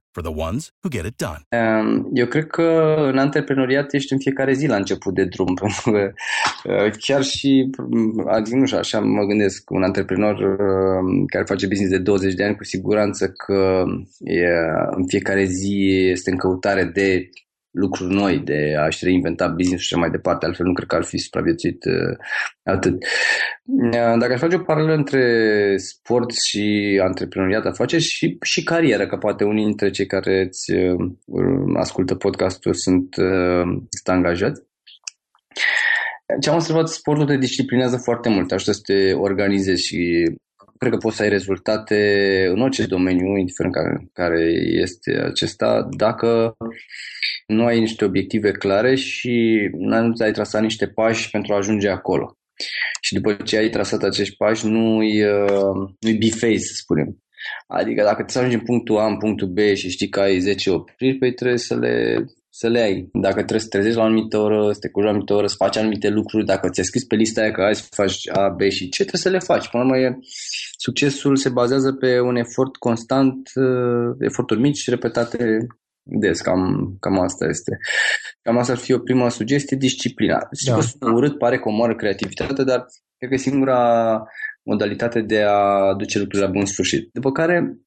for 0.11 0.23
the 0.23 0.33
ones 0.47 0.73
who 0.81 0.89
get 0.89 1.05
it 1.05 1.15
done. 1.15 1.41
Um, 1.49 2.09
eu 2.13 2.25
cred 2.25 2.47
că 2.47 2.95
în 3.11 3.17
antreprenoriat 3.17 3.93
ești 3.93 4.13
în 4.13 4.19
fiecare 4.19 4.53
zi 4.53 4.67
la 4.67 4.75
început 4.75 5.13
de 5.13 5.25
drum, 5.25 5.53
pentru 5.61 5.91
că 5.91 6.11
uh, 6.63 6.91
chiar 6.97 7.23
și, 7.23 7.69
adică 8.27 8.55
nu 8.55 8.65
știu, 8.65 8.77
așa 8.77 8.99
mă 8.99 9.23
gândesc, 9.23 9.69
un 9.69 9.83
antreprenor 9.83 10.35
uh, 10.35 11.23
care 11.27 11.43
face 11.47 11.67
business 11.67 11.91
de 11.91 11.97
20 11.97 12.33
de 12.33 12.43
ani, 12.43 12.55
cu 12.55 12.63
siguranță 12.63 13.27
că 13.29 13.83
e, 14.19 14.47
în 14.89 15.07
fiecare 15.07 15.43
zi 15.43 16.07
este 16.11 16.31
în 16.31 16.37
căutare 16.37 16.83
de 16.83 17.29
lucruri 17.71 18.13
noi, 18.13 18.39
de 18.39 18.75
a-și 18.79 19.03
reinventa 19.05 19.47
business 19.47 19.83
și 19.83 19.93
așa 19.93 20.01
mai 20.01 20.11
departe, 20.11 20.45
altfel 20.45 20.65
nu 20.65 20.73
cred 20.73 20.87
că 20.87 20.95
ar 20.95 21.03
fi 21.03 21.17
supraviețuit 21.17 21.85
uh, 21.85 22.17
atât. 22.63 22.93
Uh, 23.65 24.17
dacă 24.19 24.33
aș 24.33 24.39
face 24.39 24.55
o 24.55 24.59
paralelă 24.59 24.95
între 24.95 25.77
sport 25.77 26.31
și 26.31 26.99
antreprenoriat, 27.03 27.65
afaceri 27.65 28.01
și, 28.01 28.37
și 28.41 28.63
carieră, 28.63 29.07
că 29.07 29.17
poate 29.17 29.43
unii 29.43 29.65
dintre 29.65 29.89
cei 29.89 30.05
care 30.05 30.41
îți 30.41 30.71
uh, 30.71 31.13
ascultă 31.77 32.15
podcastul 32.15 32.73
sunt, 32.73 33.15
uh, 33.15 33.63
sunt 33.89 34.07
angajați, 34.07 34.61
ce 36.39 36.49
am 36.49 36.55
observat, 36.55 36.87
sportul 36.87 37.25
te 37.25 37.37
disciplinează 37.37 37.97
foarte 37.97 38.29
mult, 38.29 38.51
ajută 38.51 38.71
să 38.71 38.81
te 38.83 39.13
organizezi 39.13 39.83
și 39.83 40.31
cred 40.81 40.93
că 40.93 40.99
poți 40.99 41.15
să 41.15 41.23
ai 41.23 41.29
rezultate 41.29 41.97
în 42.53 42.61
orice 42.61 42.85
domeniu, 42.85 43.37
indiferent 43.37 43.73
care, 43.73 44.09
care 44.13 44.41
este 44.81 45.11
acesta, 45.11 45.87
dacă 45.97 46.55
nu 47.47 47.65
ai 47.65 47.79
niște 47.79 48.05
obiective 48.05 48.51
clare 48.51 48.95
și 48.95 49.57
nu 49.77 50.13
ai 50.17 50.31
trasat 50.31 50.61
niște 50.61 50.87
pași 50.87 51.29
pentru 51.29 51.53
a 51.53 51.57
ajunge 51.57 51.89
acolo. 51.89 52.37
Și 53.01 53.13
după 53.13 53.33
ce 53.33 53.57
ai 53.57 53.69
trasat 53.69 54.03
acești 54.03 54.35
pași, 54.35 54.67
nu-i, 54.67 55.23
uh, 55.23 55.89
nu-i 55.99 56.17
bifei, 56.17 56.59
să 56.59 56.73
spunem. 56.75 57.17
Adică 57.67 58.03
dacă 58.03 58.23
să 58.27 58.37
ajungi 58.37 58.57
în 58.57 58.63
punctul 58.63 58.97
A, 58.97 59.05
în 59.05 59.17
punctul 59.17 59.47
B 59.47 59.57
și 59.59 59.89
știi 59.89 60.09
că 60.09 60.19
ai 60.19 60.39
10 60.39 60.69
opriri, 60.69 61.17
păi 61.17 61.33
trebuie 61.33 61.57
să 61.57 61.77
le, 61.77 62.25
să 62.53 62.67
le 62.67 62.79
ai. 62.79 63.09
Dacă 63.13 63.35
trebuie 63.35 63.59
să 63.59 63.67
trezești 63.67 63.97
la 63.97 64.03
o 64.03 64.05
anumită 64.05 64.37
oră, 64.37 64.71
să 64.71 64.79
te 64.79 64.89
culci 64.89 65.05
la 65.05 65.09
o 65.09 65.13
anumită 65.13 65.33
oră, 65.33 65.47
să 65.47 65.55
faci 65.57 65.77
anumite 65.77 66.09
lucruri, 66.09 66.45
dacă 66.45 66.69
ți-ai 66.69 66.85
scris 66.85 67.03
pe 67.03 67.15
lista 67.15 67.41
aia 67.41 67.51
că 67.51 67.61
ai 67.61 67.75
să 67.75 67.83
faci 67.89 68.29
A, 68.29 68.49
B 68.49 68.61
și 68.61 68.89
C, 68.89 68.95
trebuie 68.95 69.21
să 69.21 69.29
le 69.29 69.39
faci. 69.39 69.69
Până 69.69 69.83
la 69.83 69.89
urmă, 69.89 70.01
e, 70.05 70.17
succesul 70.77 71.35
se 71.35 71.49
bazează 71.49 71.93
pe 71.93 72.19
un 72.19 72.35
efort 72.35 72.75
constant, 72.75 73.49
uh, 73.55 74.15
eforturi 74.19 74.59
mici 74.59 74.77
și 74.77 74.89
repetate 74.89 75.67
des, 76.03 76.41
cam, 76.41 76.95
cam 76.99 77.19
asta 77.19 77.45
este. 77.45 77.77
Cam 78.41 78.57
asta 78.57 78.71
ar 78.71 78.77
fi 78.77 78.93
o 78.93 78.99
primă 78.99 79.29
sugestie, 79.29 79.77
disciplina. 79.77 80.39
Da. 80.65 80.75
că 80.75 80.81
sună 80.81 81.13
urât, 81.13 81.37
pare 81.37 81.59
că 81.59 81.69
omoară 81.69 81.95
creativitatea, 81.95 82.63
dar 82.63 82.85
cred 83.17 83.29
că 83.29 83.35
e 83.35 83.37
singura 83.37 84.23
modalitate 84.63 85.21
de 85.21 85.41
a 85.41 85.93
duce 85.93 86.19
lucrurile 86.19 86.45
la 86.47 86.51
bun 86.51 86.65
sfârșit. 86.65 87.09
După 87.13 87.31
care, 87.31 87.77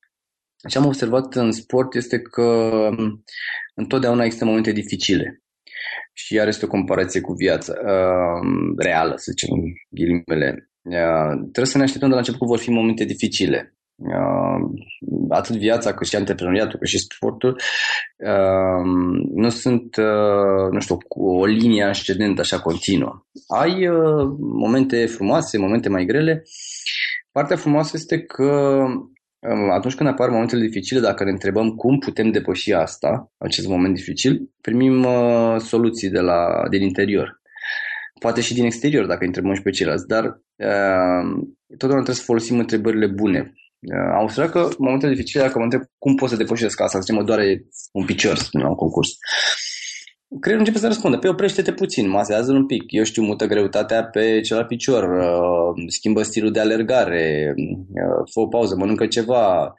ce 0.69 0.79
am 0.79 0.87
observat 0.87 1.35
în 1.35 1.53
sport 1.53 1.95
este 1.95 2.21
că 2.21 2.71
întotdeauna 3.75 4.25
există 4.25 4.45
momente 4.45 4.73
dificile. 4.73 5.43
Și 6.13 6.35
iar 6.35 6.47
este 6.47 6.65
o 6.65 6.69
comparație 6.69 7.21
cu 7.21 7.33
viața 7.33 7.73
uh, 7.73 8.75
reală, 8.77 9.13
să 9.17 9.31
zicem, 9.31 9.49
ghilimele. 9.89 10.71
Uh, 10.83 11.33
trebuie 11.41 11.73
să 11.73 11.79
ne 11.79 11.85
așteptăm 11.85 12.09
de 12.09 12.15
la 12.15 12.21
început 12.21 12.41
că 12.41 12.47
vor 12.47 12.59
fi 12.59 12.71
momente 12.71 13.05
dificile. 13.05 13.75
Uh, 13.97 14.71
atât 15.29 15.57
viața 15.57 15.95
cât 15.95 16.07
și 16.07 16.17
antreprenoriatul 16.17 16.79
cât 16.79 16.89
și 16.89 16.99
sportul 16.99 17.61
uh, 18.17 18.85
nu 19.35 19.49
sunt, 19.49 19.97
uh, 19.97 20.71
nu 20.71 20.81
știu, 20.81 20.99
cu 21.09 21.29
o 21.29 21.45
linie 21.45 21.83
ascendentă 21.83 22.41
așa 22.41 22.61
continuă. 22.61 23.27
Ai 23.47 23.89
momente 24.39 25.07
frumoase, 25.07 25.59
momente 25.59 25.89
mai 25.89 26.05
grele. 26.05 26.43
Partea 27.33 27.57
frumoasă 27.57 27.91
este 27.95 28.21
că 28.23 28.45
um, 28.45 29.13
atunci 29.71 29.95
când 29.95 30.09
apar 30.09 30.29
momentele 30.29 30.67
dificile, 30.67 31.01
dacă 31.01 31.25
ne 31.25 31.31
întrebăm 31.31 31.71
cum 31.71 31.99
putem 31.99 32.31
depăși 32.31 32.73
asta, 32.73 33.33
acest 33.39 33.67
moment 33.67 33.95
dificil, 33.95 34.51
primim 34.61 35.07
soluții 35.59 36.11
de 36.11 36.21
la, 36.21 36.69
din 36.71 36.83
interior 36.83 37.43
poate 38.25 38.41
și 38.41 38.55
din 38.55 38.65
exterior, 38.65 39.07
dacă 39.07 39.25
întrebăm 39.25 39.55
și 39.55 39.63
pe 39.63 39.71
ceilalți, 39.71 40.07
dar 40.07 40.25
uh, 40.25 41.23
totdeauna 41.67 42.05
trebuie 42.05 42.23
să 42.23 42.31
folosim 42.31 42.59
întrebările 42.59 43.07
bune. 43.07 43.53
Am 44.17 44.23
observat 44.23 44.53
că 44.53 44.59
în 44.59 44.75
momentele 44.79 45.13
dificile, 45.15 45.43
dacă 45.43 45.59
mă 45.59 45.65
întreb 45.65 45.83
cum 45.99 46.15
pot 46.15 46.29
să 46.29 46.37
depășesc 46.37 46.81
asta, 46.81 46.99
să 46.99 47.05
zicem, 47.05 47.15
mă 47.15 47.25
doare 47.25 47.65
un 47.93 48.05
picior, 48.05 48.37
să 48.37 48.45
spunem, 48.45 48.67
la 48.67 48.73
un 48.73 48.79
concurs, 48.79 49.09
creierul 50.41 50.65
începe 50.67 50.79
să 50.79 50.87
răspundă, 50.87 51.17
pe 51.17 51.23
păi 51.23 51.31
oprește-te 51.31 51.73
puțin, 51.73 52.09
masează 52.09 52.53
un 52.53 52.67
pic, 52.67 52.83
eu 52.87 53.05
știu, 53.05 53.23
mută 53.23 53.47
greutatea 53.47 54.05
pe 54.05 54.41
celălalt 54.41 54.69
picior, 54.69 55.03
uh, 55.03 55.85
schimbă 55.87 56.23
stilul 56.23 56.51
de 56.53 56.61
alergare, 56.61 57.55
uh, 57.57 58.25
fă 58.33 58.41
o 58.41 58.47
pauză, 58.47 58.77
mănâncă 58.77 59.07
ceva, 59.07 59.75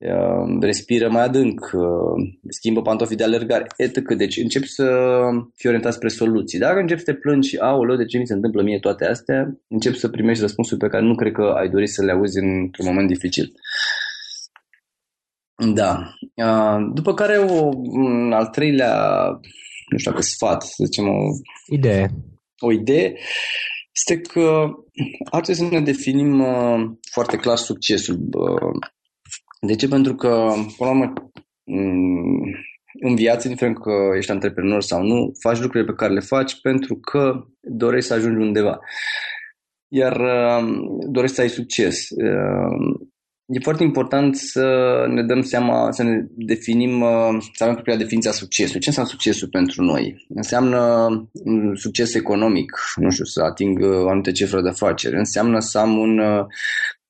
Ehm, 0.00 0.60
respiră 0.60 1.08
mai 1.10 1.22
adânc, 1.22 1.70
ehm, 1.72 2.38
schimbă 2.48 2.82
pantofii 2.82 3.16
de 3.16 3.24
alergare, 3.24 3.66
etc. 3.76 4.14
Deci 4.14 4.36
începi 4.36 4.66
să 4.66 4.84
fii 5.56 5.68
orientat 5.68 5.92
spre 5.92 6.08
soluții. 6.08 6.58
Dacă 6.58 6.78
începi 6.78 7.00
să 7.00 7.12
te 7.12 7.18
plângi 7.18 7.48
și, 7.48 7.56
aoleu, 7.56 7.96
de 7.96 8.04
ce 8.04 8.18
mi 8.18 8.26
se 8.26 8.32
întâmplă 8.32 8.62
mie 8.62 8.78
toate 8.78 9.06
astea, 9.06 9.58
începi 9.68 9.98
să 9.98 10.08
primești 10.08 10.42
răspunsuri 10.42 10.80
pe 10.80 10.88
care 10.88 11.04
nu 11.04 11.14
cred 11.14 11.32
că 11.32 11.42
ai 11.42 11.68
dori 11.68 11.86
să 11.86 12.04
le 12.04 12.12
auzi 12.12 12.38
într-un 12.38 12.86
moment 12.86 13.08
dificil. 13.08 13.52
Da. 15.74 16.14
Ehm, 16.34 16.92
după 16.94 17.14
care 17.14 17.36
o, 17.36 17.68
un 17.90 18.32
al 18.32 18.46
treilea, 18.46 18.94
nu 19.90 19.98
știu 19.98 20.10
dacă 20.10 20.22
sfat, 20.22 20.62
să 20.62 20.84
zicem 20.84 21.08
o... 21.08 21.18
Idee. 21.66 22.10
O 22.58 22.72
idee 22.72 23.18
este 23.94 24.20
că 24.20 24.66
ar 25.30 25.40
trebui 25.40 25.62
să 25.62 25.74
ne 25.74 25.80
definim 25.80 26.44
foarte 27.10 27.36
clar 27.36 27.56
succesul 27.56 28.18
de 29.60 29.74
ce? 29.74 29.88
Pentru 29.88 30.14
că, 30.14 30.52
până 30.76 30.90
la 30.90 30.96
urmă, 30.96 31.12
mm, 31.64 32.54
în 33.00 33.14
viață, 33.14 33.48
indiferent 33.48 33.78
că 33.78 33.92
ești 34.16 34.30
antreprenor 34.30 34.82
sau 34.82 35.02
nu, 35.02 35.32
faci 35.40 35.60
lucrurile 35.60 35.90
pe 35.90 35.96
care 35.96 36.12
le 36.12 36.20
faci 36.20 36.60
pentru 36.60 36.96
că 36.96 37.44
dorești 37.60 38.08
să 38.08 38.14
ajungi 38.14 38.46
undeva. 38.46 38.78
Iar 39.88 40.20
uh, 40.20 40.68
dorești 41.10 41.36
să 41.36 41.42
ai 41.42 41.48
succes. 41.48 42.08
Uh, 42.10 43.08
e 43.52 43.60
foarte 43.62 43.82
important 43.82 44.36
să 44.36 44.64
ne 45.08 45.22
dăm 45.22 45.42
seama, 45.42 45.90
să 45.90 46.02
ne 46.02 46.24
definim, 46.28 47.00
uh, 47.00 47.36
să 47.54 47.62
avem 47.62 47.74
propria 47.74 47.96
definiție 47.96 48.30
a 48.30 48.32
succesului. 48.32 48.80
Ce 48.80 48.88
înseamnă 48.88 49.10
succesul 49.10 49.48
pentru 49.48 49.82
noi? 49.82 50.26
Înseamnă 50.28 50.78
un 51.32 51.74
succes 51.76 52.14
economic, 52.14 52.72
nu 52.96 53.10
știu, 53.10 53.24
să 53.24 53.42
ating 53.42 53.82
o 53.82 54.08
anumită 54.08 54.30
cifră 54.30 54.60
de 54.60 54.68
afaceri. 54.68 55.16
Înseamnă 55.16 55.58
să 55.58 55.78
am 55.78 55.98
un, 55.98 56.18
uh, 56.18 56.44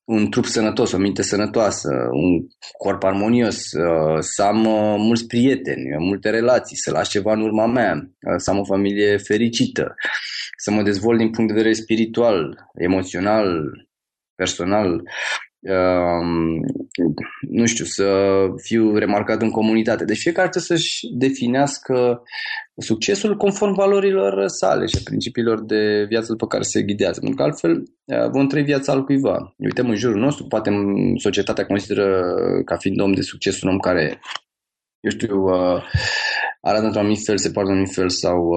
un 0.05 0.31
trup 0.31 0.45
sănătos, 0.45 0.93
o 0.93 0.99
minte 0.99 1.23
sănătoasă, 1.23 1.89
un 2.11 2.47
corp 2.79 3.03
armonios, 3.03 3.73
uh, 3.73 4.19
să 4.21 4.43
am 4.43 4.61
mulți 5.01 5.27
prieteni, 5.27 5.97
multe 5.99 6.31
relații, 6.31 6.77
să 6.77 6.91
las 6.91 7.09
ceva 7.09 7.33
în 7.33 7.41
urma 7.41 7.67
mea, 7.67 8.11
să 8.37 8.51
am 8.51 8.59
o 8.59 8.65
familie 8.65 9.17
fericită, 9.17 9.95
să 10.57 10.71
mă 10.71 10.83
dezvolt 10.83 11.19
din 11.19 11.31
punct 11.31 11.51
de 11.51 11.57
vedere 11.57 11.75
spiritual, 11.75 12.71
emoțional, 12.75 13.63
personal, 14.35 15.03
nu 17.49 17.67
știu, 17.67 17.85
să 17.85 18.39
fiu 18.63 18.97
remarcat 18.97 19.43
în 19.43 19.51
comunitate. 19.51 20.05
Deci 20.05 20.19
fiecare 20.19 20.49
trebuie 20.49 20.79
să-și 20.79 21.07
definească 21.13 22.23
succesul 22.77 23.37
conform 23.37 23.75
valorilor 23.75 24.47
sale 24.47 24.87
și 24.87 24.97
a 24.99 25.01
principiilor 25.05 25.65
de 25.65 26.05
viață 26.09 26.33
după 26.33 26.47
care 26.47 26.63
se 26.63 26.83
ghidează. 26.83 27.21
Pentru 27.21 27.37
că 27.37 27.43
altfel 27.43 27.83
vom 28.33 28.47
trăi 28.47 28.63
viața 28.63 28.93
al 28.93 29.05
cuiva. 29.05 29.55
Ne 29.57 29.67
uităm 29.67 29.89
în 29.89 29.97
jurul 29.97 30.21
nostru, 30.21 30.47
poate 30.47 30.71
societatea 31.17 31.67
consideră 31.67 32.35
ca 32.65 32.77
fiind 32.77 33.01
om 33.01 33.13
de 33.13 33.21
succes 33.21 33.63
un 33.63 33.69
om 33.69 33.79
care, 33.79 34.21
eu 35.01 35.11
știu, 35.11 35.45
arată 36.61 36.85
într-un 36.85 37.03
anumit 37.03 37.25
fel, 37.25 37.39
se 37.39 37.51
poartă 37.51 37.71
într-un 37.71 37.77
anumit 37.77 37.95
fel 37.95 38.09
sau 38.09 38.51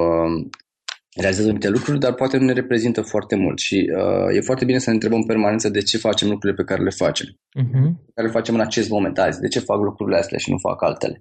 realizează 1.15 1.49
multe 1.49 1.69
lucruri, 1.69 1.99
dar 1.99 2.13
poate 2.13 2.37
nu 2.37 2.45
ne 2.45 2.53
reprezintă 2.53 3.01
foarte 3.01 3.35
mult 3.35 3.59
și 3.59 3.91
uh, 3.95 4.35
e 4.35 4.41
foarte 4.41 4.65
bine 4.65 4.77
să 4.77 4.89
ne 4.89 4.93
întrebăm 4.93 5.17
în 5.17 5.25
permanență 5.25 5.69
de 5.69 5.81
ce 5.81 5.97
facem 5.97 6.29
lucrurile 6.29 6.63
pe 6.63 6.69
care 6.69 6.83
le 6.83 6.89
facem. 6.89 7.27
Uh-huh. 7.27 7.91
Care 8.13 8.27
le 8.27 8.33
facem 8.33 8.55
în 8.55 8.61
acest 8.61 8.89
moment 8.89 9.19
azi. 9.19 9.39
De 9.39 9.47
ce 9.47 9.59
fac 9.59 9.79
lucrurile 9.79 10.17
astea 10.17 10.37
și 10.37 10.51
nu 10.51 10.57
fac 10.57 10.83
altele? 10.83 11.17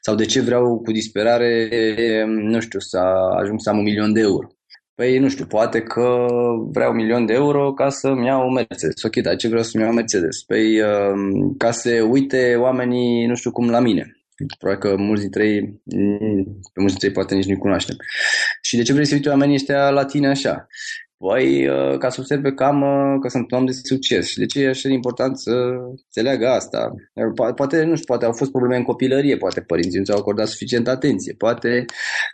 Sau 0.00 0.14
de 0.14 0.24
ce 0.24 0.40
vreau 0.40 0.78
cu 0.78 0.92
disperare, 0.92 1.68
nu 2.26 2.60
știu, 2.60 2.78
să 2.78 2.98
ajung 3.40 3.60
să 3.60 3.70
am 3.70 3.78
un 3.78 3.82
milion 3.82 4.12
de 4.12 4.20
euro? 4.20 4.46
Păi, 4.94 5.18
nu 5.18 5.28
știu, 5.28 5.44
poate 5.44 5.80
că 5.80 6.26
vreau 6.70 6.90
un 6.90 6.96
milion 6.96 7.26
de 7.26 7.32
euro 7.32 7.72
ca 7.72 7.88
să-mi 7.88 8.26
iau 8.26 8.46
un 8.46 8.52
Mercedes. 8.52 9.02
Ok, 9.02 9.16
dar 9.16 9.36
ce 9.36 9.48
vreau 9.48 9.62
să-mi 9.62 9.82
iau 9.82 9.92
un 9.92 9.96
Mercedes? 9.98 10.42
Păi, 10.42 10.80
uh, 10.80 11.52
ca 11.58 11.70
să 11.70 11.90
uite 12.10 12.54
oamenii, 12.58 13.26
nu 13.26 13.34
știu 13.34 13.50
cum, 13.50 13.70
la 13.70 13.80
mine 13.80 14.19
Probabil 14.58 14.90
că 14.90 14.96
mulți 14.96 15.22
dintre 15.22 15.48
ei, 15.48 15.60
pe 16.72 16.80
mulți 16.80 16.98
dintre 16.98 17.06
ei 17.06 17.12
poate 17.12 17.34
nici 17.34 17.46
nu-i 17.46 17.56
cunoaștem. 17.56 17.96
Și 18.62 18.76
de 18.76 18.82
ce 18.82 18.92
vrei 18.92 19.06
să 19.06 19.14
uite 19.14 19.28
oamenii 19.28 19.54
ăștia 19.54 19.90
la 19.90 20.04
tine 20.04 20.28
așa? 20.28 20.66
Păi, 21.26 21.68
uh, 21.68 21.98
ca 21.98 22.08
să 22.08 22.16
observe 22.20 22.52
cam 22.52 22.82
uh, 22.82 23.18
că 23.20 23.28
sunt 23.28 23.50
un 23.50 23.58
om 23.58 23.66
de 23.66 23.72
succes. 23.72 24.26
Și 24.28 24.38
de 24.38 24.46
ce 24.46 24.62
e 24.62 24.68
așa 24.68 24.88
de 24.88 24.94
important 24.94 25.38
să 25.38 25.50
înțeleagă 25.90 26.48
asta? 26.48 26.94
Poate, 27.54 27.82
nu 27.82 27.94
știu, 27.94 28.06
poate 28.06 28.24
au 28.24 28.32
fost 28.32 28.50
probleme 28.50 28.76
în 28.76 28.82
copilărie, 28.82 29.36
poate 29.36 29.60
părinții 29.60 29.98
nu 29.98 30.04
ți-au 30.04 30.18
acordat 30.18 30.48
suficient 30.48 30.88
atenție, 30.88 31.34
poate, 31.38 31.84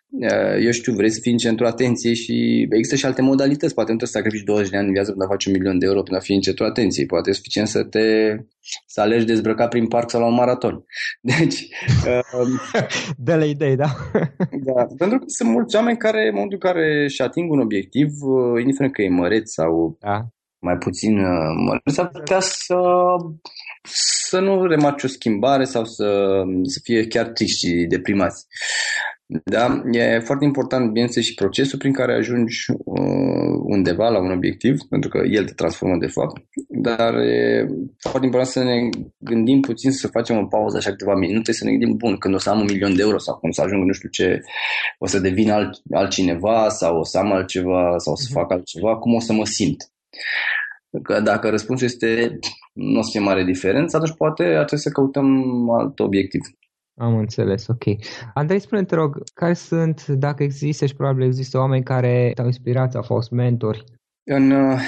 uh, 0.09 0.65
eu 0.65 0.71
știu, 0.71 0.93
vrei 0.93 1.11
să 1.11 1.19
fii 1.23 1.33
în 1.33 1.39
centru 1.39 1.67
atenției 1.67 2.15
și 2.15 2.67
există 2.71 2.97
și 2.97 3.07
alte 3.07 3.23
modalități. 3.23 3.75
Poate 3.75 3.93
nu 3.93 3.97
trebuie 3.97 4.09
să 4.09 4.19
sacrifici 4.19 4.47
20 4.47 4.71
de 4.71 4.77
ani 4.77 4.87
în 4.87 4.93
viață 4.93 5.11
pentru 5.11 5.29
a 5.29 5.33
face 5.33 5.49
un 5.49 5.55
milion 5.57 5.79
de 5.79 5.87
euro 5.87 6.03
pentru 6.03 6.23
a 6.23 6.25
fi 6.27 6.33
în 6.33 6.41
centru 6.41 6.65
atenției. 6.65 7.07
Poate 7.07 7.31
e 7.31 7.33
suficient 7.33 7.69
să 7.69 7.85
te 7.85 8.37
să 8.87 9.01
alegi 9.01 9.25
dezbrăcat 9.25 9.69
prin 9.69 9.89
parc 9.89 10.11
sau 10.11 10.21
la 10.21 10.27
un 10.27 10.35
maraton. 10.35 10.85
Deci... 11.21 11.69
de 13.17 13.35
la 13.35 13.45
idei, 13.45 13.77
da? 13.77 13.89
da, 14.69 14.87
pentru 14.99 15.19
că 15.19 15.25
sunt 15.27 15.51
mulți 15.51 15.77
oameni 15.77 15.99
care, 15.99 16.27
în 16.27 16.35
momentul 16.35 16.59
în 16.63 16.71
care 16.71 17.03
își 17.03 17.23
ating 17.23 17.51
un 17.51 17.61
obiectiv, 17.61 18.09
indiferent 18.61 18.93
că 18.93 19.03
e 19.03 19.09
măreț 19.09 19.53
sau 19.53 19.97
da. 20.01 20.27
mai 20.59 20.77
puțin 20.77 21.19
uh, 21.19 21.55
măreț, 21.67 21.93
s-ar 21.93 22.09
putea 22.09 22.41
să, 22.41 22.79
să 24.29 24.41
nu 24.41 24.67
remarci 24.67 25.03
o 25.03 25.09
schimbare 25.09 25.65
sau 25.65 25.85
să, 25.85 26.43
să 26.63 26.81
fie 26.83 27.07
chiar 27.07 27.27
triști 27.27 27.67
și 27.67 27.87
deprimați. 27.89 28.47
Da? 29.29 29.83
E 29.91 30.19
foarte 30.19 30.45
important, 30.45 30.91
bineînțeles, 30.93 31.27
și 31.27 31.35
procesul 31.35 31.79
prin 31.79 31.93
care 31.93 32.15
ajungi 32.15 32.57
uh, 32.69 33.59
undeva 33.63 34.09
la 34.09 34.19
un 34.19 34.31
obiectiv, 34.31 34.81
pentru 34.89 35.11
că 35.11 35.23
el 35.31 35.45
te 35.45 35.53
transformă 35.53 35.97
de 35.97 36.07
fapt, 36.07 36.43
dar 36.69 37.15
e 37.15 37.67
foarte 37.99 38.25
important 38.25 38.53
să 38.53 38.63
ne 38.63 38.89
gândim 39.19 39.61
puțin 39.61 39.91
să 39.91 40.09
facem 40.09 40.37
o 40.37 40.47
pauză 40.47 40.77
așa 40.77 40.91
câteva 40.91 41.15
minute, 41.15 41.53
să 41.53 41.65
ne 41.65 41.71
gândim, 41.71 41.97
bun, 41.97 42.17
când 42.17 42.35
o 42.35 42.39
să 42.39 42.51
am 42.51 42.61
un 42.61 42.65
milion 42.65 42.97
de 42.97 43.03
euro 43.03 43.19
sau 43.19 43.39
când 43.39 43.53
o 43.53 43.55
să 43.55 43.63
ajung 43.63 43.85
nu 43.85 43.93
știu 43.93 44.09
ce, 44.09 44.41
o 44.99 45.07
să 45.07 45.19
devin 45.19 45.51
alt, 45.51 45.81
altcineva 45.91 46.69
sau 46.69 46.99
o 46.99 47.05
să 47.05 47.19
am 47.19 47.33
altceva 47.33 47.95
sau 47.99 48.13
o 48.13 48.17
să 48.17 48.27
mhm. 48.31 48.39
fac 48.39 48.53
altceva, 48.53 48.97
cum 48.97 49.15
o 49.15 49.21
să 49.21 49.33
mă 49.33 49.45
simt. 49.45 49.91
Că 51.03 51.21
dacă 51.21 51.49
răspunsul 51.49 51.87
este 51.87 52.39
nu 52.73 52.99
o 52.99 53.03
să 53.03 53.09
fie 53.11 53.21
mare 53.21 53.45
diferență, 53.45 53.97
atunci 53.97 54.17
poate 54.17 54.43
ar 54.43 54.65
trebui 54.65 54.85
să 54.85 54.91
căutăm 54.91 55.45
alt 55.71 55.99
obiectiv. 55.99 56.41
Am 56.99 57.17
înțeles, 57.17 57.67
ok. 57.67 57.85
Andrei, 58.35 58.61
spune 58.61 58.85
te 58.85 58.95
rog, 58.95 59.23
care 59.35 59.53
sunt, 59.53 60.07
dacă 60.07 60.43
există 60.43 60.87
și 60.87 60.95
probabil 60.95 61.25
există 61.25 61.59
oameni 61.59 61.83
care 61.83 62.31
te-au 62.35 62.47
inspirat, 62.47 62.95
au 62.95 63.03
fost 63.03 63.31
mentori? 63.31 63.85
În, 64.25 64.51
uh, 64.51 64.81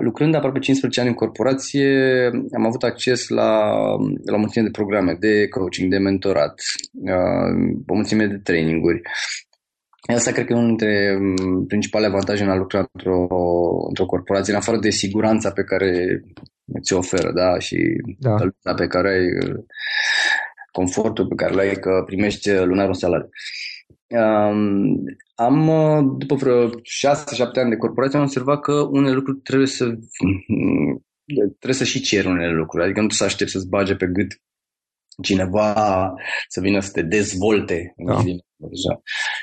lucrând 0.00 0.34
aproape 0.34 0.58
15 0.58 1.00
ani 1.00 1.08
în 1.08 1.14
corporație, 1.14 2.26
am 2.56 2.66
avut 2.66 2.82
acces 2.82 3.28
la, 3.28 3.72
la 4.24 4.34
o 4.34 4.38
mulțime 4.38 4.64
de 4.64 4.70
programe 4.70 5.16
de 5.20 5.48
coaching, 5.48 5.90
de 5.90 5.98
mentorat, 5.98 6.54
uh, 6.92 7.82
o 7.86 7.94
mulțime 7.94 8.26
de 8.26 8.38
traininguri. 8.38 9.00
Asta 10.14 10.32
cred 10.32 10.46
că 10.46 10.52
e 10.52 10.56
unul 10.56 10.68
dintre 10.68 11.18
um, 11.20 11.66
principale 11.66 12.06
avantaje 12.06 12.42
în 12.42 12.50
a 12.50 12.56
lucra 12.56 12.88
într-o, 12.92 13.26
într-o 13.88 14.06
corporație, 14.06 14.52
în 14.52 14.58
afară 14.58 14.78
de 14.78 14.90
siguranța 14.90 15.50
pe 15.50 15.62
care 15.62 16.22
ți 16.82 16.92
oferă, 16.92 17.32
da, 17.32 17.58
și 17.58 17.76
da. 18.18 18.74
pe 18.74 18.86
care 18.86 19.08
ai 19.08 19.26
confortul 20.78 21.26
pe 21.26 21.34
care 21.34 21.54
l-ai 21.54 21.74
că 21.74 22.02
primești 22.06 22.50
lunar 22.52 22.88
un 22.88 22.94
salariu. 22.94 23.28
Um, 24.08 25.04
am, 25.34 25.64
după 26.18 26.34
vreo 26.34 26.68
6-7 26.68 26.72
ani 27.54 27.70
de 27.70 27.76
corporație, 27.76 28.18
am 28.18 28.24
observat 28.24 28.60
că 28.60 28.72
unele 28.72 29.14
lucruri 29.14 29.38
trebuie 29.38 29.66
să 29.66 29.84
trebuie 31.60 31.82
să 31.82 31.84
și 31.84 32.00
ceri 32.00 32.26
unele 32.26 32.52
lucruri, 32.52 32.84
adică 32.84 33.00
nu 33.00 33.06
trebuie 33.06 33.28
să 33.28 33.34
aștepți 33.34 33.52
să-ți 33.52 33.68
bage 33.68 33.94
pe 33.94 34.06
gât 34.06 34.30
cineva 35.22 36.14
să 36.48 36.60
vină 36.60 36.80
să 36.80 36.90
te 36.92 37.02
dezvolte 37.02 37.94
da. 37.96 38.22
deja. 38.56 39.00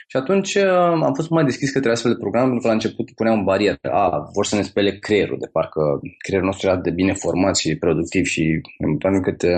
Și 0.08 0.18
atunci 0.18 0.56
am 0.56 1.14
fost 1.14 1.30
mai 1.30 1.44
deschis 1.44 1.72
către 1.72 1.92
astfel 1.92 2.12
de 2.12 2.18
programe, 2.20 2.46
pentru 2.46 2.62
că 2.62 2.68
la 2.68 2.74
început 2.74 3.12
puneam 3.12 3.44
barieră. 3.44 3.78
A, 3.82 4.30
vor 4.34 4.46
să 4.46 4.56
ne 4.56 4.62
spele 4.62 4.98
creierul, 4.98 5.38
de 5.40 5.50
parcă 5.52 5.82
creierul 6.18 6.50
nostru 6.50 6.68
era 6.68 6.78
de 6.78 6.92
bine 6.92 7.14
format 7.14 7.56
și 7.58 7.78
productiv 7.78 8.26
și 8.26 8.62
pentru 9.00 9.22
că 9.22 9.32
te, 9.32 9.52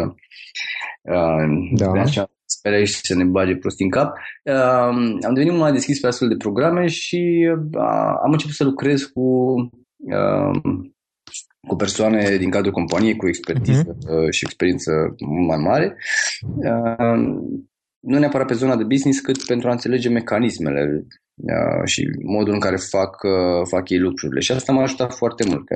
da. 1.72 1.92
Așa, 1.92 2.30
spere 2.46 2.84
și 2.84 2.94
să 2.94 3.16
ne 3.16 3.24
bage 3.24 3.56
prost 3.56 3.80
în 3.80 3.90
cap. 3.90 4.18
Uh, 4.44 4.54
am 5.26 5.34
devenit 5.34 5.58
mai 5.58 5.72
deschis 5.72 6.00
pe 6.00 6.08
astfel 6.08 6.28
de 6.28 6.36
programe 6.36 6.88
și 6.88 7.50
uh, 7.52 7.82
am 8.24 8.32
început 8.32 8.56
să 8.56 8.64
lucrez 8.64 9.02
cu 9.04 9.22
uh, 9.98 10.60
cu 11.68 11.76
persoane 11.76 12.36
din 12.38 12.50
cadrul 12.50 12.72
companiei 12.72 13.16
cu 13.16 13.28
expertiză 13.28 13.98
uh-huh. 13.98 14.30
și 14.30 14.46
experiență 14.46 14.92
mai 15.48 15.58
mare. 15.58 15.96
Uh, 16.56 17.18
nu 18.00 18.20
neapărat 18.20 18.48
pe 18.48 18.54
zona 18.54 18.76
de 18.76 18.84
business, 18.84 19.20
cât 19.20 19.46
pentru 19.46 19.68
a 19.68 19.72
înțelege 19.72 20.10
mecanismele 20.10 21.06
uh, 21.36 21.86
și 21.86 22.10
modul 22.24 22.54
în 22.54 22.60
care 22.60 22.76
fac, 22.76 23.24
uh, 23.24 23.68
fac 23.70 23.90
ei 23.90 24.00
lucrurile. 24.00 24.40
Și 24.40 24.52
asta 24.52 24.72
m-a 24.72 24.82
ajutat 24.82 25.14
foarte 25.14 25.44
mult. 25.48 25.66
Că, 25.66 25.76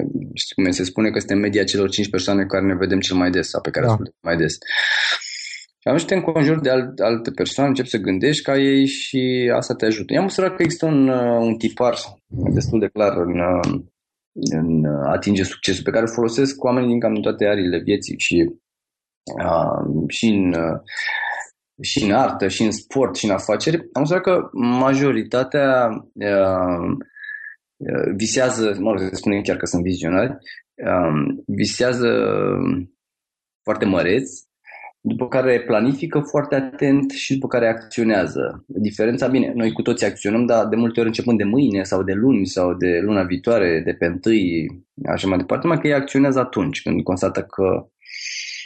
cum 0.55 0.71
se 0.71 0.83
spune 0.83 1.09
că 1.09 1.19
suntem 1.19 1.37
media 1.37 1.63
celor 1.63 1.89
5 1.89 2.09
persoane 2.09 2.41
cu 2.41 2.47
care 2.47 2.65
ne 2.65 2.75
vedem 2.75 2.99
cel 2.99 3.15
mai 3.15 3.29
des 3.29 3.49
sau 3.49 3.61
pe 3.61 3.69
care 3.69 3.85
da. 3.85 3.91
ascultăm 3.91 4.15
mai 4.21 4.37
des. 4.37 4.57
Și 5.81 5.87
atunci 5.87 6.05
te 6.05 6.15
înconjuri 6.15 6.61
de 6.61 6.69
alt, 6.69 6.99
alte 6.99 7.31
persoane, 7.31 7.69
începi 7.69 7.89
să 7.89 7.97
gândești 7.97 8.43
ca 8.43 8.57
ei 8.57 8.85
și 8.85 9.51
asta 9.55 9.73
te 9.73 9.85
ajută. 9.85 10.13
I-am 10.13 10.23
observat 10.23 10.55
că 10.55 10.63
există 10.63 10.85
un, 10.85 11.07
uh, 11.07 11.39
un 11.39 11.55
tipar 11.55 11.95
destul 12.27 12.79
de 12.79 12.87
clar 12.87 13.17
în, 13.17 13.39
uh, 13.39 13.81
în 14.33 14.85
atinge 14.85 15.43
succesul 15.43 15.83
pe 15.83 15.91
care 15.91 16.03
îl 16.03 16.13
folosesc 16.13 16.55
cu 16.55 16.65
oamenii 16.65 16.89
din 16.89 16.99
cam 16.99 17.13
toate 17.13 17.45
ariile 17.45 17.79
vieții 17.79 18.19
și, 18.19 18.49
uh, 19.43 20.05
și 20.07 20.25
în 20.25 20.53
uh, 20.53 20.79
și 21.81 22.03
în 22.03 22.11
artă, 22.11 22.47
și 22.47 22.61
în 22.63 22.71
sport, 22.71 23.15
și 23.15 23.25
în 23.25 23.31
afaceri, 23.31 23.77
am 23.93 24.01
observat 24.01 24.23
că 24.23 24.49
majoritatea 24.53 25.89
uh, 26.13 26.97
visează, 28.15 28.75
mă 28.79 28.91
rog, 28.91 28.99
să 28.99 29.15
spunem 29.15 29.41
chiar 29.41 29.57
că 29.57 29.65
sunt 29.65 29.83
vizionari, 29.83 30.37
uh, 30.85 31.35
visează 31.45 32.07
foarte 33.63 33.85
măreți 33.85 34.49
după 35.01 35.27
care 35.27 35.61
planifică 35.61 36.19
foarte 36.19 36.55
atent 36.55 37.11
și 37.11 37.33
după 37.33 37.47
care 37.47 37.67
acționează. 37.67 38.63
Diferența, 38.67 39.27
bine, 39.27 39.51
noi 39.55 39.71
cu 39.71 39.81
toți 39.81 40.05
acționăm, 40.05 40.45
dar 40.45 40.67
de 40.67 40.75
multe 40.75 40.99
ori 40.99 41.09
începând 41.09 41.37
de 41.37 41.43
mâine 41.43 41.83
sau 41.83 42.03
de 42.03 42.13
luni 42.13 42.45
sau 42.45 42.73
de 42.73 42.99
luna 43.03 43.23
viitoare, 43.23 43.81
de 43.85 43.93
pe 43.93 44.05
întâi, 44.05 44.67
așa 45.11 45.27
mai 45.27 45.37
departe, 45.37 45.67
mai 45.67 45.79
că 45.79 45.87
ei 45.87 45.93
acționează 45.93 46.39
atunci, 46.39 46.81
când 46.81 47.03
constată 47.03 47.41
că 47.41 47.87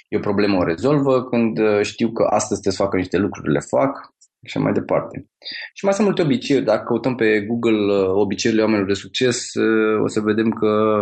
e 0.07 0.17
o 0.17 0.19
problemă, 0.19 0.57
o 0.57 0.63
rezolvă, 0.63 1.23
când 1.23 1.57
uh, 1.57 1.81
știu 1.81 2.11
că 2.11 2.23
astăzi 2.23 2.61
trebuie 2.61 2.73
să 2.73 2.83
facă 2.83 2.97
niște 2.97 3.17
lucruri, 3.17 3.51
le 3.51 3.59
fac 3.59 4.13
și 4.45 4.57
mai 4.57 4.73
departe. 4.73 5.29
Și 5.73 5.85
mai 5.85 5.93
sunt 5.93 6.05
multe 6.05 6.21
obiceiuri. 6.21 6.65
Dacă 6.65 6.83
căutăm 6.83 7.15
pe 7.15 7.41
Google 7.41 7.93
uh, 7.93 8.07
obiceiurile 8.07 8.65
oamenilor 8.65 8.91
de 8.93 8.99
succes, 8.99 9.53
uh, 9.53 10.03
o 10.03 10.07
să 10.07 10.19
vedem 10.19 10.49
că 10.49 11.01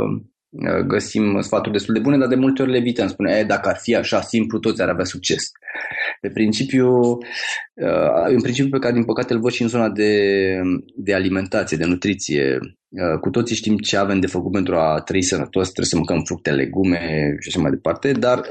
găsim 0.87 1.41
sfaturi 1.41 1.71
destul 1.71 1.93
de 1.93 1.99
bune, 1.99 2.17
dar 2.17 2.27
de 2.27 2.35
multe 2.35 2.61
ori 2.61 2.71
le 2.71 2.77
evităm. 2.77 3.07
Spune, 3.07 3.37
e, 3.37 3.43
dacă 3.43 3.69
ar 3.69 3.77
fi 3.81 3.95
așa 3.95 4.21
simplu, 4.21 4.59
toți 4.59 4.81
ar 4.81 4.89
avea 4.89 5.05
succes. 5.05 5.51
Pe 6.21 6.29
principiu, 6.29 6.87
în 8.27 8.41
principiu 8.41 8.69
pe 8.69 8.79
care 8.79 8.93
din 8.93 9.03
păcate 9.03 9.33
îl 9.33 9.39
văd 9.39 9.51
și 9.51 9.61
în 9.61 9.67
zona 9.67 9.89
de, 9.89 10.39
de 10.95 11.13
alimentație, 11.13 11.77
de 11.77 11.85
nutriție. 11.85 12.57
Cu 13.21 13.29
toții 13.29 13.55
știm 13.55 13.77
ce 13.77 13.97
avem 13.97 14.19
de 14.19 14.27
făcut 14.27 14.51
pentru 14.51 14.75
a 14.75 15.01
trăi 15.01 15.21
sănătos, 15.21 15.63
trebuie 15.63 15.85
să 15.85 15.95
mâncăm 15.95 16.21
fructe, 16.25 16.51
legume 16.51 17.35
și 17.39 17.47
așa 17.47 17.59
mai 17.59 17.71
departe, 17.71 18.11
dar 18.11 18.41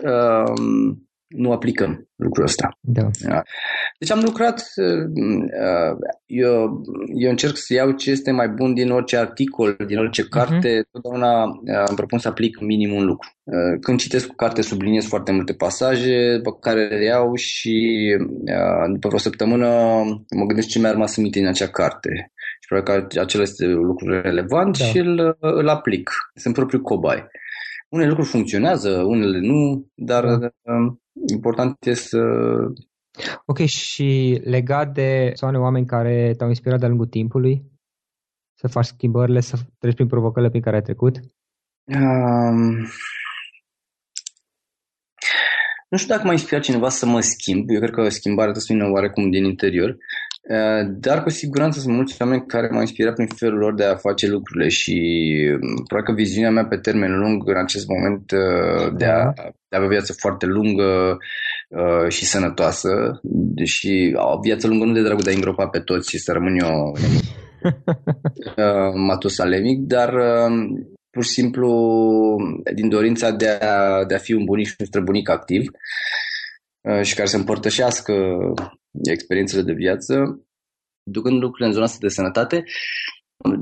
nu 1.36 1.52
aplicăm 1.52 2.08
lucrul 2.16 2.44
ăsta. 2.44 2.78
Da. 2.80 3.10
Deci 3.98 4.10
am 4.10 4.20
lucrat, 4.22 4.64
uh, 4.76 5.96
eu, 6.26 6.82
eu 7.14 7.30
încerc 7.30 7.56
să 7.56 7.74
iau 7.74 7.90
ce 7.90 8.10
este 8.10 8.30
mai 8.30 8.48
bun 8.48 8.74
din 8.74 8.90
orice 8.90 9.16
articol, 9.16 9.76
din 9.86 9.98
orice 9.98 10.22
mhm. 10.22 10.30
carte, 10.30 10.80
uh-huh. 10.80 10.90
totdeauna 10.90 11.44
uh, 11.44 11.84
îmi 11.86 11.96
propun 11.96 12.18
să 12.18 12.28
aplic 12.28 12.60
minim 12.60 12.92
un 12.94 13.04
lucru. 13.04 13.28
Uh, 13.42 13.78
când 13.80 13.98
citesc 13.98 14.30
o 14.30 14.34
carte 14.34 14.62
subliniez 14.62 15.04
foarte 15.04 15.32
multe 15.32 15.52
pasaje 15.52 16.40
pe 16.42 16.50
care 16.60 16.86
le 16.86 17.04
iau 17.04 17.34
și 17.34 17.98
după 18.92 19.06
vreo 19.06 19.18
săptămână 19.18 19.66
mă 20.36 20.44
gândesc 20.46 20.68
ce 20.68 20.78
mi-a 20.78 20.90
rămas 20.90 21.16
în 21.16 21.22
minte 21.22 21.38
din 21.38 21.48
acea 21.48 21.68
carte. 21.68 22.32
Și 22.60 22.68
probabil 22.68 23.06
că 23.08 23.20
acela 23.20 23.42
este 23.42 23.66
lucru 23.66 24.20
relevant 24.20 24.78
da. 24.78 24.84
și 24.84 24.98
îl, 24.98 25.36
îl 25.40 25.68
aplic. 25.68 26.10
Sunt 26.34 26.54
propriu 26.54 26.80
cobai. 26.80 27.26
Unele 27.88 28.08
lucruri 28.08 28.28
funcționează, 28.28 28.90
unele 28.90 29.38
nu, 29.38 29.86
dar 29.94 30.24
da. 30.24 30.48
Important 31.32 31.76
este 31.86 32.08
să 32.08 32.18
Ok, 33.46 33.58
și 33.58 34.40
legat 34.44 34.92
de 34.92 35.24
persoane, 35.26 35.58
oameni 35.58 35.86
care 35.86 36.34
te-au 36.36 36.48
inspirat 36.48 36.78
de-a 36.78 36.88
lungul 36.88 37.06
timpului 37.06 37.70
să 38.54 38.68
faci 38.68 38.84
schimbările, 38.84 39.40
să 39.40 39.56
treci 39.78 39.94
prin 39.94 40.06
provocările 40.06 40.50
prin 40.50 40.62
care 40.62 40.76
ai 40.76 40.82
trecut? 40.82 41.20
Um, 41.84 42.86
nu 45.88 45.96
știu 45.98 46.14
dacă 46.14 46.26
m-a 46.26 46.32
inspirat 46.32 46.62
cineva 46.62 46.88
să 46.88 47.06
mă 47.06 47.20
schimb. 47.20 47.70
Eu 47.70 47.80
cred 47.80 47.90
că 47.90 48.08
schimbarea 48.08 48.52
trebuie 48.52 48.66
să 48.66 48.72
vină 48.72 48.94
oarecum 48.94 49.30
din 49.30 49.44
interior. 49.44 49.96
Uh, 50.48 50.88
dar 50.98 51.22
cu 51.22 51.30
siguranță 51.30 51.80
sunt 51.80 51.94
mulți 51.94 52.16
oameni 52.20 52.46
care 52.46 52.68
m-au 52.70 52.80
inspirat 52.80 53.14
prin 53.14 53.26
felul 53.26 53.58
lor 53.58 53.74
de 53.74 53.84
a 53.84 53.96
face 53.96 54.28
lucrurile 54.28 54.68
și 54.68 54.94
um, 55.52 55.84
probabil 55.86 56.14
că 56.14 56.20
viziunea 56.20 56.50
mea 56.50 56.66
pe 56.66 56.76
termen 56.76 57.18
lung 57.18 57.48
în 57.48 57.56
acest 57.56 57.86
moment 57.88 58.30
uh, 58.30 58.96
de 58.96 59.04
a, 59.04 59.32
de 59.34 59.76
a 59.76 59.76
avea 59.76 59.86
o 59.86 59.90
viață 59.90 60.12
foarte 60.12 60.46
lungă 60.46 61.16
uh, 61.68 62.08
și 62.08 62.24
sănătoasă, 62.24 63.20
deși 63.54 64.12
o 64.14 64.38
viață 64.40 64.66
lungă 64.66 64.84
nu 64.84 64.92
de 64.92 65.02
dragul 65.02 65.22
de 65.22 65.30
a 65.30 65.34
îngropa 65.34 65.66
pe 65.66 65.78
toți 65.78 66.10
și 66.10 66.18
să 66.18 66.32
rămân 66.32 66.58
eu 66.58 66.92
matusalemic, 69.06 69.78
dar 69.78 70.14
um, 70.14 70.88
pur 71.10 71.24
și 71.24 71.30
simplu 71.30 71.70
din 72.74 72.88
dorința 72.88 73.30
de 73.30 73.48
a, 73.48 74.04
de 74.04 74.14
a 74.14 74.18
fi 74.18 74.32
un 74.32 74.44
bunic 74.44 74.66
și 74.66 74.74
un 74.78 74.86
străbunic 74.86 75.28
activ 75.28 75.70
și 77.02 77.14
care 77.14 77.28
să 77.28 77.36
împărtășească 77.36 78.14
experiențele 79.10 79.62
de 79.62 79.72
viață, 79.72 80.40
ducând 81.02 81.40
lucrurile 81.40 81.66
în 81.66 81.72
zona 81.72 81.84
asta 81.84 81.98
de 82.00 82.08
sănătate, 82.08 82.64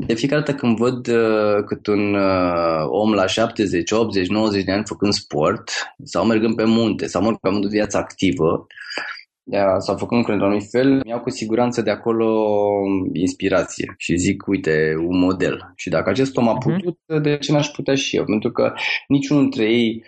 de 0.07 0.15
fiecare 0.15 0.41
dată 0.41 0.59
când 0.59 0.77
văd 0.77 1.07
uh, 1.07 1.65
cât 1.67 1.87
un 1.87 2.15
uh, 2.15 2.85
om 2.87 3.13
la 3.13 3.27
70, 3.27 3.91
80, 3.91 4.29
90 4.29 4.65
de 4.65 4.73
ani 4.73 4.87
făcând 4.87 5.13
sport 5.13 5.71
sau 6.05 6.27
mergând 6.27 6.55
pe 6.55 6.65
munte 6.65 7.07
sau 7.07 7.23
mă 7.23 7.35
pe 7.41 7.51
de 7.61 7.69
viață 7.71 7.97
activă 7.97 8.67
sau 9.79 9.97
făcând 9.97 10.21
lucruri 10.21 10.33
într-un 10.33 10.51
anumit 10.51 10.71
fel, 10.71 11.03
mi-au 11.05 11.21
cu 11.21 11.31
siguranță 11.31 11.83
de 11.83 11.91
acolo 11.91 12.47
inspirație 13.13 13.95
și 13.99 14.17
zic, 14.17 14.47
uite, 14.47 14.95
un 15.07 15.19
model. 15.19 15.73
Și 15.77 15.89
dacă 15.89 16.11
acest 16.11 16.37
om 16.37 16.49
a 16.49 16.53
mhm. 16.53 16.61
putut, 16.61 16.99
uh-huh. 16.99 17.23
de 17.23 17.37
ce 17.37 17.53
n-aș 17.53 17.67
putea 17.67 17.95
și 17.95 18.17
eu? 18.17 18.25
Pentru 18.25 18.51
că 18.51 18.73
niciunul 19.09 19.43
dintre 19.43 19.65
ei 19.65 20.05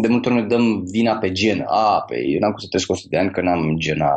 de 0.00 0.08
multe 0.08 0.28
ori 0.28 0.40
ne 0.40 0.46
dăm 0.46 0.82
vina 0.90 1.16
pe 1.16 1.32
gen. 1.32 1.64
A, 1.66 2.04
pe 2.06 2.16
eu 2.26 2.38
n-am 2.38 2.50
cum 2.50 2.60
să 2.60 2.66
trăiesc 2.68 2.90
100 2.90 3.06
de 3.10 3.18
ani 3.18 3.30
că 3.30 3.40
n-am 3.40 3.76
gena 3.78 4.12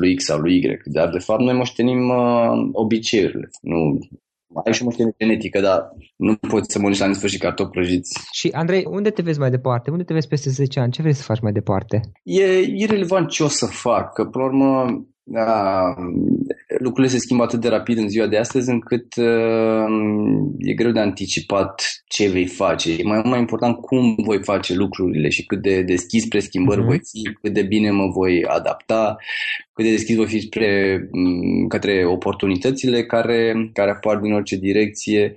lui 0.00 0.14
X 0.14 0.24
sau 0.24 0.38
lui 0.38 0.56
Y. 0.56 0.78
Dar, 0.84 1.08
de 1.08 1.18
fapt, 1.18 1.40
noi 1.40 1.54
moștenim 1.54 2.08
uh, 2.08 2.68
obiceiurile. 2.72 3.48
Nu, 3.62 3.98
ai 4.64 4.72
și 4.72 4.84
moștenire 4.84 5.14
genetică, 5.18 5.60
dar 5.60 5.78
nu 6.16 6.34
poți 6.34 6.72
să 6.72 6.78
mănânci 6.78 6.98
la 6.98 7.06
nesfârșit 7.06 7.40
cartofi 7.40 7.70
prăjiți. 7.70 8.18
Și, 8.32 8.48
Andrei, 8.52 8.84
unde 8.88 9.10
te 9.10 9.22
vezi 9.22 9.38
mai 9.38 9.50
departe? 9.50 9.90
Unde 9.90 10.04
te 10.04 10.12
vezi 10.12 10.28
peste 10.28 10.50
10 10.50 10.80
ani? 10.80 10.92
Ce 10.92 11.02
vrei 11.02 11.14
să 11.14 11.22
faci 11.22 11.40
mai 11.40 11.52
departe? 11.52 12.00
E 12.22 12.60
irrelevant 12.60 13.28
ce 13.28 13.42
o 13.42 13.48
să 13.48 13.66
fac, 13.66 14.12
că, 14.12 14.24
până 14.24 14.44
la 14.44 14.50
urmă, 14.50 15.04
da, 15.22 15.94
lucrurile 16.78 17.12
se 17.12 17.18
schimbă 17.18 17.42
atât 17.42 17.60
de 17.60 17.68
rapid 17.68 17.98
în 17.98 18.08
ziua 18.08 18.26
de 18.26 18.36
astăzi 18.36 18.70
încât 18.70 19.16
uh, 19.16 19.84
e 20.58 20.74
greu 20.74 20.90
de 20.90 21.00
anticipat 21.00 22.02
ce 22.08 22.28
vei 22.28 22.46
face. 22.46 22.92
E 22.92 23.02
mai, 23.02 23.20
mai 23.24 23.38
important 23.38 23.76
cum 23.76 24.14
voi 24.24 24.42
face 24.42 24.74
lucrurile 24.74 25.28
și 25.28 25.44
cât 25.44 25.62
de 25.62 25.82
deschis 25.82 26.22
spre 26.22 26.38
schimbări 26.38 26.82
uh-huh. 26.82 26.86
voi 26.86 26.98
fi, 26.98 27.32
cât 27.42 27.52
de 27.52 27.62
bine 27.62 27.90
mă 27.90 28.06
voi 28.06 28.44
adapta, 28.44 29.16
cât 29.72 29.84
de 29.84 29.90
deschis 29.90 30.16
voi 30.16 30.26
fi 30.26 30.40
spre, 30.40 31.00
mm, 31.10 31.66
către 31.66 32.04
oportunitățile 32.04 33.04
care, 33.04 33.70
care 33.72 33.90
apar 33.90 34.16
din 34.16 34.32
orice 34.32 34.56
direcție, 34.56 35.34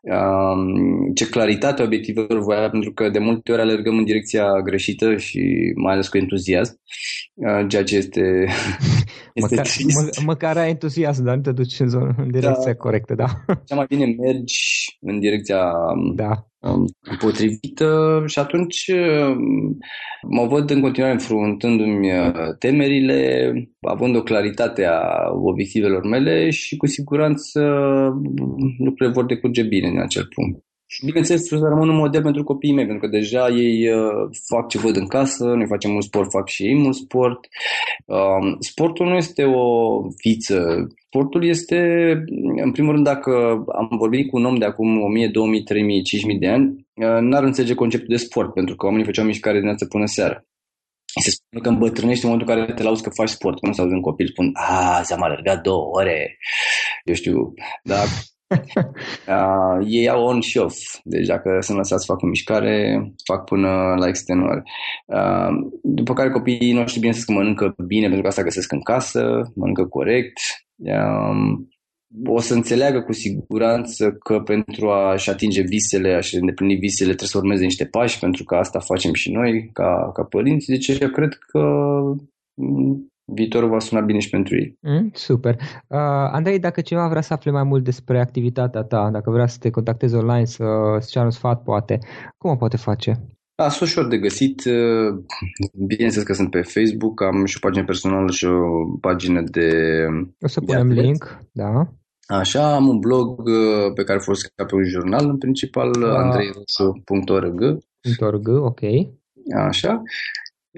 um, 0.00 1.12
ce 1.14 1.28
claritate 1.28 1.82
obiectivelor 1.82 2.42
voi 2.42 2.56
avea, 2.56 2.70
pentru 2.70 2.92
că 2.92 3.08
de 3.08 3.18
multe 3.18 3.52
ori 3.52 3.60
alergăm 3.60 3.98
în 3.98 4.04
direcția 4.04 4.60
greșită 4.60 5.16
și 5.16 5.72
mai 5.74 5.92
ales 5.92 6.08
cu 6.08 6.16
entuziasm, 6.16 6.80
uh, 7.34 7.66
ceea 7.68 7.84
ce 7.84 7.96
este, 7.96 8.46
este 9.38 9.54
măcar, 9.54 9.66
mă, 9.94 10.22
măcar 10.24 10.56
ai 10.56 10.68
entuziasm, 10.68 11.24
dar 11.24 11.36
nu 11.36 11.42
te 11.42 11.52
duci 11.52 11.80
în, 11.80 11.88
zonă, 11.88 12.14
în 12.18 12.30
direcția 12.30 12.72
da. 12.72 12.74
corectă, 12.74 13.14
da. 13.14 13.26
Cea 13.64 13.74
mai 13.74 13.86
bine 13.88 14.04
mergi 14.04 14.96
în 15.00 15.20
direcția 15.20 15.72
da. 16.14 16.42
Um, 16.60 16.84
potrivită 17.18 18.22
și 18.26 18.38
atunci 18.38 18.86
um, 18.88 19.76
mă 20.28 20.46
văd 20.46 20.70
în 20.70 20.80
continuare 20.80 21.12
înfruntându-mi 21.12 22.12
uh, 22.12 22.32
temerile, 22.58 23.52
având 23.80 24.16
o 24.16 24.22
claritate 24.22 24.84
a 24.84 25.30
obiectivelor 25.32 26.06
mele 26.06 26.50
și 26.50 26.76
cu 26.76 26.86
siguranță 26.86 27.60
lucrurile 28.78 29.14
vor 29.14 29.24
decurge 29.24 29.62
bine 29.62 29.88
în 29.88 30.00
acel 30.00 30.28
punct. 30.34 30.67
Și 30.90 31.04
bineînțeles 31.04 31.46
să 31.46 31.56
rămân 31.56 31.88
un 31.88 31.96
model 31.96 32.22
pentru 32.22 32.44
copiii 32.44 32.74
mei, 32.74 32.86
pentru 32.86 33.08
că 33.08 33.16
deja 33.16 33.48
ei 33.48 33.88
uh, 33.88 34.28
fac 34.46 34.68
ce 34.68 34.78
văd 34.78 34.96
în 34.96 35.06
casă, 35.06 35.44
noi 35.44 35.66
facem 35.66 35.90
mult 35.90 36.04
sport, 36.04 36.30
fac 36.30 36.48
și 36.48 36.62
ei 36.62 36.74
mult 36.74 36.94
sport. 36.94 37.38
Um, 38.04 38.56
sportul 38.60 39.06
nu 39.06 39.14
este 39.14 39.44
o 39.44 40.00
viță. 40.22 40.86
Sportul 41.06 41.44
este, 41.44 41.78
în 42.62 42.72
primul 42.72 42.92
rând, 42.92 43.04
dacă 43.04 43.64
am 43.78 43.96
vorbit 43.98 44.30
cu 44.30 44.36
un 44.36 44.44
om 44.44 44.58
de 44.58 44.64
acum 44.64 45.02
1000, 45.02 45.28
2000, 45.28 45.62
3000, 45.62 46.02
5000 46.02 46.38
de 46.38 46.48
ani, 46.48 46.86
uh, 46.94 47.18
n-ar 47.20 47.42
înțelege 47.42 47.74
conceptul 47.74 48.08
de 48.16 48.22
sport, 48.22 48.52
pentru 48.52 48.76
că 48.76 48.86
oamenii 48.86 49.06
făceau 49.06 49.24
mișcare 49.24 49.54
dimineața 49.54 49.86
până 49.88 50.06
seara. 50.06 50.44
Se 51.20 51.30
spune 51.30 51.62
că 51.62 51.68
îmbătrânești 51.68 52.24
în 52.24 52.30
momentul 52.30 52.54
în 52.54 52.60
care 52.60 52.74
te 52.74 52.82
lauzi 52.82 53.02
că 53.02 53.10
faci 53.10 53.28
sport. 53.28 53.60
Când 53.60 53.74
se 53.74 53.80
auzi 53.80 53.94
un 53.94 54.00
copil, 54.00 54.26
spun, 54.26 54.50
a, 54.52 55.00
ți-am 55.02 55.22
alergat 55.22 55.62
două 55.62 55.88
ore. 55.92 56.38
Eu 57.04 57.14
știu, 57.14 57.54
dar 57.82 58.06
uh, 59.28 59.86
ei 59.86 60.08
au 60.08 60.24
on 60.24 60.40
și 60.40 60.58
off. 60.58 60.76
Deci 61.04 61.26
dacă 61.26 61.58
sunt 61.60 61.76
lăsați 61.76 62.04
să 62.04 62.12
facă 62.12 62.24
o 62.24 62.28
mișcare, 62.28 63.02
fac 63.24 63.44
până 63.44 63.94
la 63.98 64.08
extenuare. 64.08 64.62
Uh, 65.06 65.48
după 65.82 66.12
care 66.12 66.30
copiii 66.30 66.72
noștri, 66.72 67.00
bine 67.00 67.12
să 67.12 67.32
mănâncă 67.32 67.74
bine, 67.86 68.04
pentru 68.04 68.22
că 68.22 68.28
asta 68.28 68.42
găsesc 68.42 68.72
în 68.72 68.80
casă, 68.80 69.52
mănâncă 69.54 69.84
corect. 69.84 70.40
Uh, 70.76 71.58
o 72.24 72.40
să 72.40 72.54
înțeleagă 72.54 73.02
cu 73.02 73.12
siguranță 73.12 74.12
că 74.12 74.40
pentru 74.40 74.90
a-și 74.90 75.30
atinge 75.30 75.62
visele, 75.62 76.14
a-și 76.14 76.36
îndeplini 76.36 76.74
visele, 76.74 77.08
trebuie 77.08 77.28
să 77.28 77.38
urmeze 77.38 77.64
niște 77.64 77.84
pași, 77.84 78.18
pentru 78.18 78.44
că 78.44 78.54
asta 78.54 78.78
facem 78.78 79.12
și 79.12 79.30
noi 79.30 79.70
ca, 79.72 80.10
ca 80.14 80.22
părinți. 80.22 80.66
Deci 80.66 80.88
eu 80.88 81.08
cred 81.08 81.32
că 81.34 81.60
viitorul 83.34 83.68
va 83.68 83.78
suna 83.78 84.00
bine 84.00 84.18
și 84.18 84.30
pentru 84.30 84.56
ei. 84.56 84.78
Mm, 84.80 85.10
super. 85.14 85.54
Uh, 85.54 85.98
Andrei, 86.32 86.58
dacă 86.58 86.80
cineva 86.80 87.08
vrea 87.08 87.20
să 87.20 87.32
afle 87.32 87.50
mai 87.50 87.62
mult 87.62 87.84
despre 87.84 88.20
activitatea 88.20 88.82
ta, 88.82 89.10
dacă 89.12 89.30
vrea 89.30 89.46
să 89.46 89.56
te 89.60 89.70
contacteze 89.70 90.16
online, 90.16 90.44
să, 90.44 90.64
să 90.98 91.08
ceară 91.10 91.24
un 91.24 91.30
sfat, 91.30 91.62
poate, 91.62 91.98
cum 92.36 92.50
o 92.50 92.56
poate 92.56 92.76
face? 92.76 93.20
Da, 93.54 93.68
sunt 93.68 93.88
ușor 93.88 94.06
de 94.06 94.18
găsit. 94.18 94.64
Uh, 94.64 95.24
bineînțeles 95.86 96.26
că 96.26 96.32
sunt 96.32 96.50
pe 96.50 96.62
Facebook, 96.62 97.22
am 97.22 97.44
și 97.44 97.56
o 97.56 97.66
pagină 97.66 97.84
personală 97.84 98.30
și 98.30 98.44
o 98.44 98.96
pagină 99.00 99.42
de... 99.50 99.70
O 100.40 100.46
să 100.46 100.60
punem 100.60 100.90
atlet. 100.90 101.04
link, 101.04 101.44
da. 101.52 101.92
Așa, 102.26 102.74
am 102.74 102.88
un 102.88 102.98
blog 102.98 103.38
uh, 103.38 103.92
pe 103.94 104.04
care 104.04 104.18
folosesc 104.18 104.52
ca 104.54 104.64
pe 104.64 104.74
un 104.74 104.84
jurnal, 104.84 105.28
în 105.28 105.38
principal, 105.38 105.88
uh, 105.88 106.08
andreirosu.org. 106.08 107.78
.org, 108.20 108.48
ok. 108.48 108.80
Așa. 109.56 110.02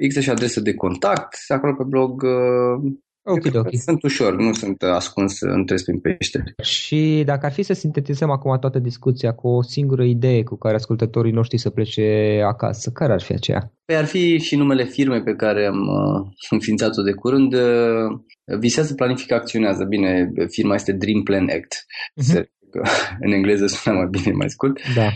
Există 0.01 0.21
și 0.21 0.31
adresă 0.31 0.61
de 0.61 0.75
contact 0.75 1.37
acolo 1.49 1.75
pe 1.75 1.85
blog. 1.87 2.23
Uh, 2.23 2.93
Ok, 3.23 3.55
ok. 3.55 3.69
Sunt 3.73 4.03
ușor, 4.03 4.37
nu 4.37 4.53
sunt 4.53 4.83
ascuns 4.83 5.41
între 5.41 5.77
prin 5.85 6.01
pește. 6.01 6.45
Și 6.63 7.23
dacă 7.25 7.47
ar 7.47 7.53
fi 7.53 7.63
să 7.63 7.73
sintetizăm 7.73 8.31
acum 8.31 8.59
toată 8.59 8.79
discuția 8.79 9.33
cu 9.33 9.49
o 9.49 9.63
singură 9.63 10.05
idee 10.05 10.43
cu 10.43 10.57
care 10.57 10.75
ascultătorii 10.75 11.33
noștri 11.33 11.59
să 11.59 11.71
plece 11.71 12.41
acasă, 12.47 12.91
care 12.91 13.13
ar 13.13 13.23
fi 13.23 13.33
aceea? 13.33 13.73
Păi 13.85 13.97
ar 13.97 14.05
fi 14.05 14.39
și 14.39 14.57
numele 14.57 14.85
firmei 14.85 15.23
pe 15.23 15.35
care 15.35 15.67
am 15.67 15.81
uh, 15.81 16.29
înființat-o 16.51 17.03
de 17.03 17.13
curând. 17.13 17.55
Uh, 17.55 18.59
visează, 18.59 18.95
planifică, 18.95 19.35
acționează. 19.35 19.85
Bine, 19.85 20.33
firma 20.49 20.75
este 20.75 20.93
Dream 20.93 21.23
Plan 21.23 21.49
Act. 21.49 21.85
Uh-huh. 22.23 22.45
În 23.25 23.33
engleză 23.33 23.67
sună 23.67 23.97
mai 23.97 24.09
bine, 24.11 24.33
mai 24.33 24.51
scurt. 24.51 24.79
Da. 24.95 25.09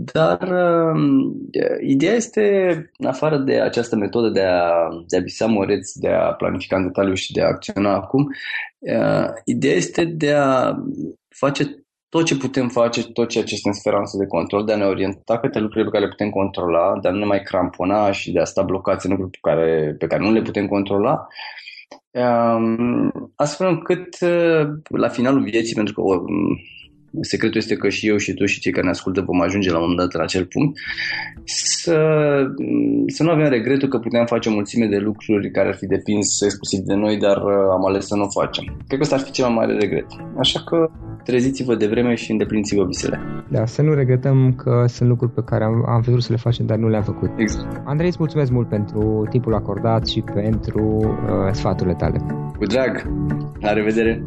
Dar 0.00 0.40
uh, 0.42 1.00
ideea 1.86 2.14
este, 2.14 2.42
în 2.98 3.06
afară 3.06 3.36
de 3.36 3.60
această 3.60 3.96
metodă 3.96 4.28
de 4.28 4.42
a, 4.42 4.88
de 5.06 5.16
a 5.16 5.20
visa 5.20 5.46
moreți, 5.46 6.00
de 6.00 6.08
a 6.08 6.32
planifica 6.32 6.76
în 6.76 6.82
detaliu 6.82 7.14
și 7.14 7.32
de 7.32 7.42
a 7.42 7.46
acționa 7.46 7.94
acum, 7.94 8.26
uh, 8.78 9.26
ideea 9.44 9.74
este 9.74 10.04
de 10.04 10.32
a 10.32 10.74
face 11.28 11.84
tot 12.08 12.24
ce 12.24 12.36
putem 12.36 12.68
face, 12.68 13.12
tot 13.12 13.28
ceea 13.28 13.44
ce 13.44 13.54
este 13.54 13.68
în 13.68 13.74
sfera 13.74 13.96
noastră 13.96 14.18
de 14.18 14.26
control, 14.26 14.64
de 14.64 14.72
a 14.72 14.76
ne 14.76 14.84
orienta 14.84 15.38
către 15.38 15.60
lucrurile 15.60 15.90
pe 15.90 15.96
care 15.96 16.04
le 16.04 16.10
putem 16.10 16.30
controla, 16.30 16.98
de 17.00 17.08
a 17.08 17.10
nu 17.10 17.18
ne 17.18 17.24
mai 17.24 17.42
crampona 17.42 18.10
și 18.10 18.32
de 18.32 18.40
a 18.40 18.44
sta 18.44 18.62
blocați 18.62 19.06
în 19.06 19.12
lucruri 19.12 19.38
pe 19.40 19.48
care, 19.48 19.94
pe 19.98 20.06
care 20.06 20.22
nu 20.22 20.32
le 20.32 20.42
putem 20.42 20.66
controla, 20.66 21.26
um, 22.10 23.32
astfel 23.36 23.68
încât 23.68 24.16
uh, 24.20 24.68
la 24.88 25.08
finalul 25.08 25.42
vieții, 25.42 25.74
pentru 25.74 25.94
că 25.94 26.00
secretul 27.20 27.60
este 27.60 27.74
că 27.74 27.88
și 27.88 28.08
eu 28.08 28.16
și 28.16 28.34
tu 28.34 28.46
și 28.46 28.60
cei 28.60 28.72
care 28.72 28.84
ne 28.84 28.90
ascultă 28.90 29.20
vom 29.20 29.40
ajunge 29.40 29.70
la 29.70 29.76
un 29.76 29.82
moment 29.82 29.98
dat 29.98 30.12
la 30.12 30.22
acel 30.22 30.44
punct, 30.44 30.78
să, 31.44 31.96
să 33.06 33.22
nu 33.22 33.30
avem 33.30 33.48
regretul 33.48 33.88
că 33.88 33.98
puteam 33.98 34.26
face 34.26 34.48
o 34.48 34.52
mulțime 34.52 34.86
de 34.86 34.96
lucruri 34.96 35.50
care 35.50 35.68
ar 35.68 35.74
fi 35.74 35.86
depins 35.86 36.40
exclusiv 36.40 36.80
de 36.80 36.94
noi, 36.94 37.16
dar 37.16 37.36
uh, 37.36 37.52
am 37.72 37.86
ales 37.86 38.06
să 38.06 38.16
nu 38.16 38.22
o 38.22 38.40
facem. 38.40 38.64
Cred 38.64 38.98
că 38.98 39.00
ăsta 39.00 39.14
ar 39.14 39.20
fi 39.20 39.30
cel 39.30 39.44
mai 39.44 39.54
mare 39.54 39.78
regret. 39.78 40.06
Așa 40.38 40.60
că 40.60 40.90
treziți-vă 41.24 41.74
de 41.74 41.86
vreme 41.86 42.14
și 42.14 42.30
îndepliniți-vă 42.30 42.84
visele. 42.84 43.20
Da, 43.48 43.66
să 43.66 43.82
nu 43.82 43.94
regretăm 43.94 44.54
că 44.54 44.84
sunt 44.88 45.08
lucruri 45.08 45.32
pe 45.32 45.42
care 45.44 45.64
am, 45.64 45.84
am 45.88 46.00
vrut 46.00 46.22
să 46.22 46.32
le 46.32 46.38
facem, 46.38 46.66
dar 46.66 46.76
nu 46.76 46.88
le-am 46.88 47.02
făcut. 47.02 47.30
Exact. 47.36 47.82
Andrei, 47.84 48.08
îți 48.08 48.16
mulțumesc 48.18 48.50
mult 48.50 48.68
pentru 48.68 49.26
timpul 49.30 49.54
acordat 49.54 50.06
și 50.06 50.20
pentru 50.20 50.84
uh, 50.84 51.52
sfaturile 51.52 51.94
tale. 51.94 52.18
Cu 52.58 52.64
drag! 52.64 53.10
La 53.60 53.72
revedere! 53.72 54.26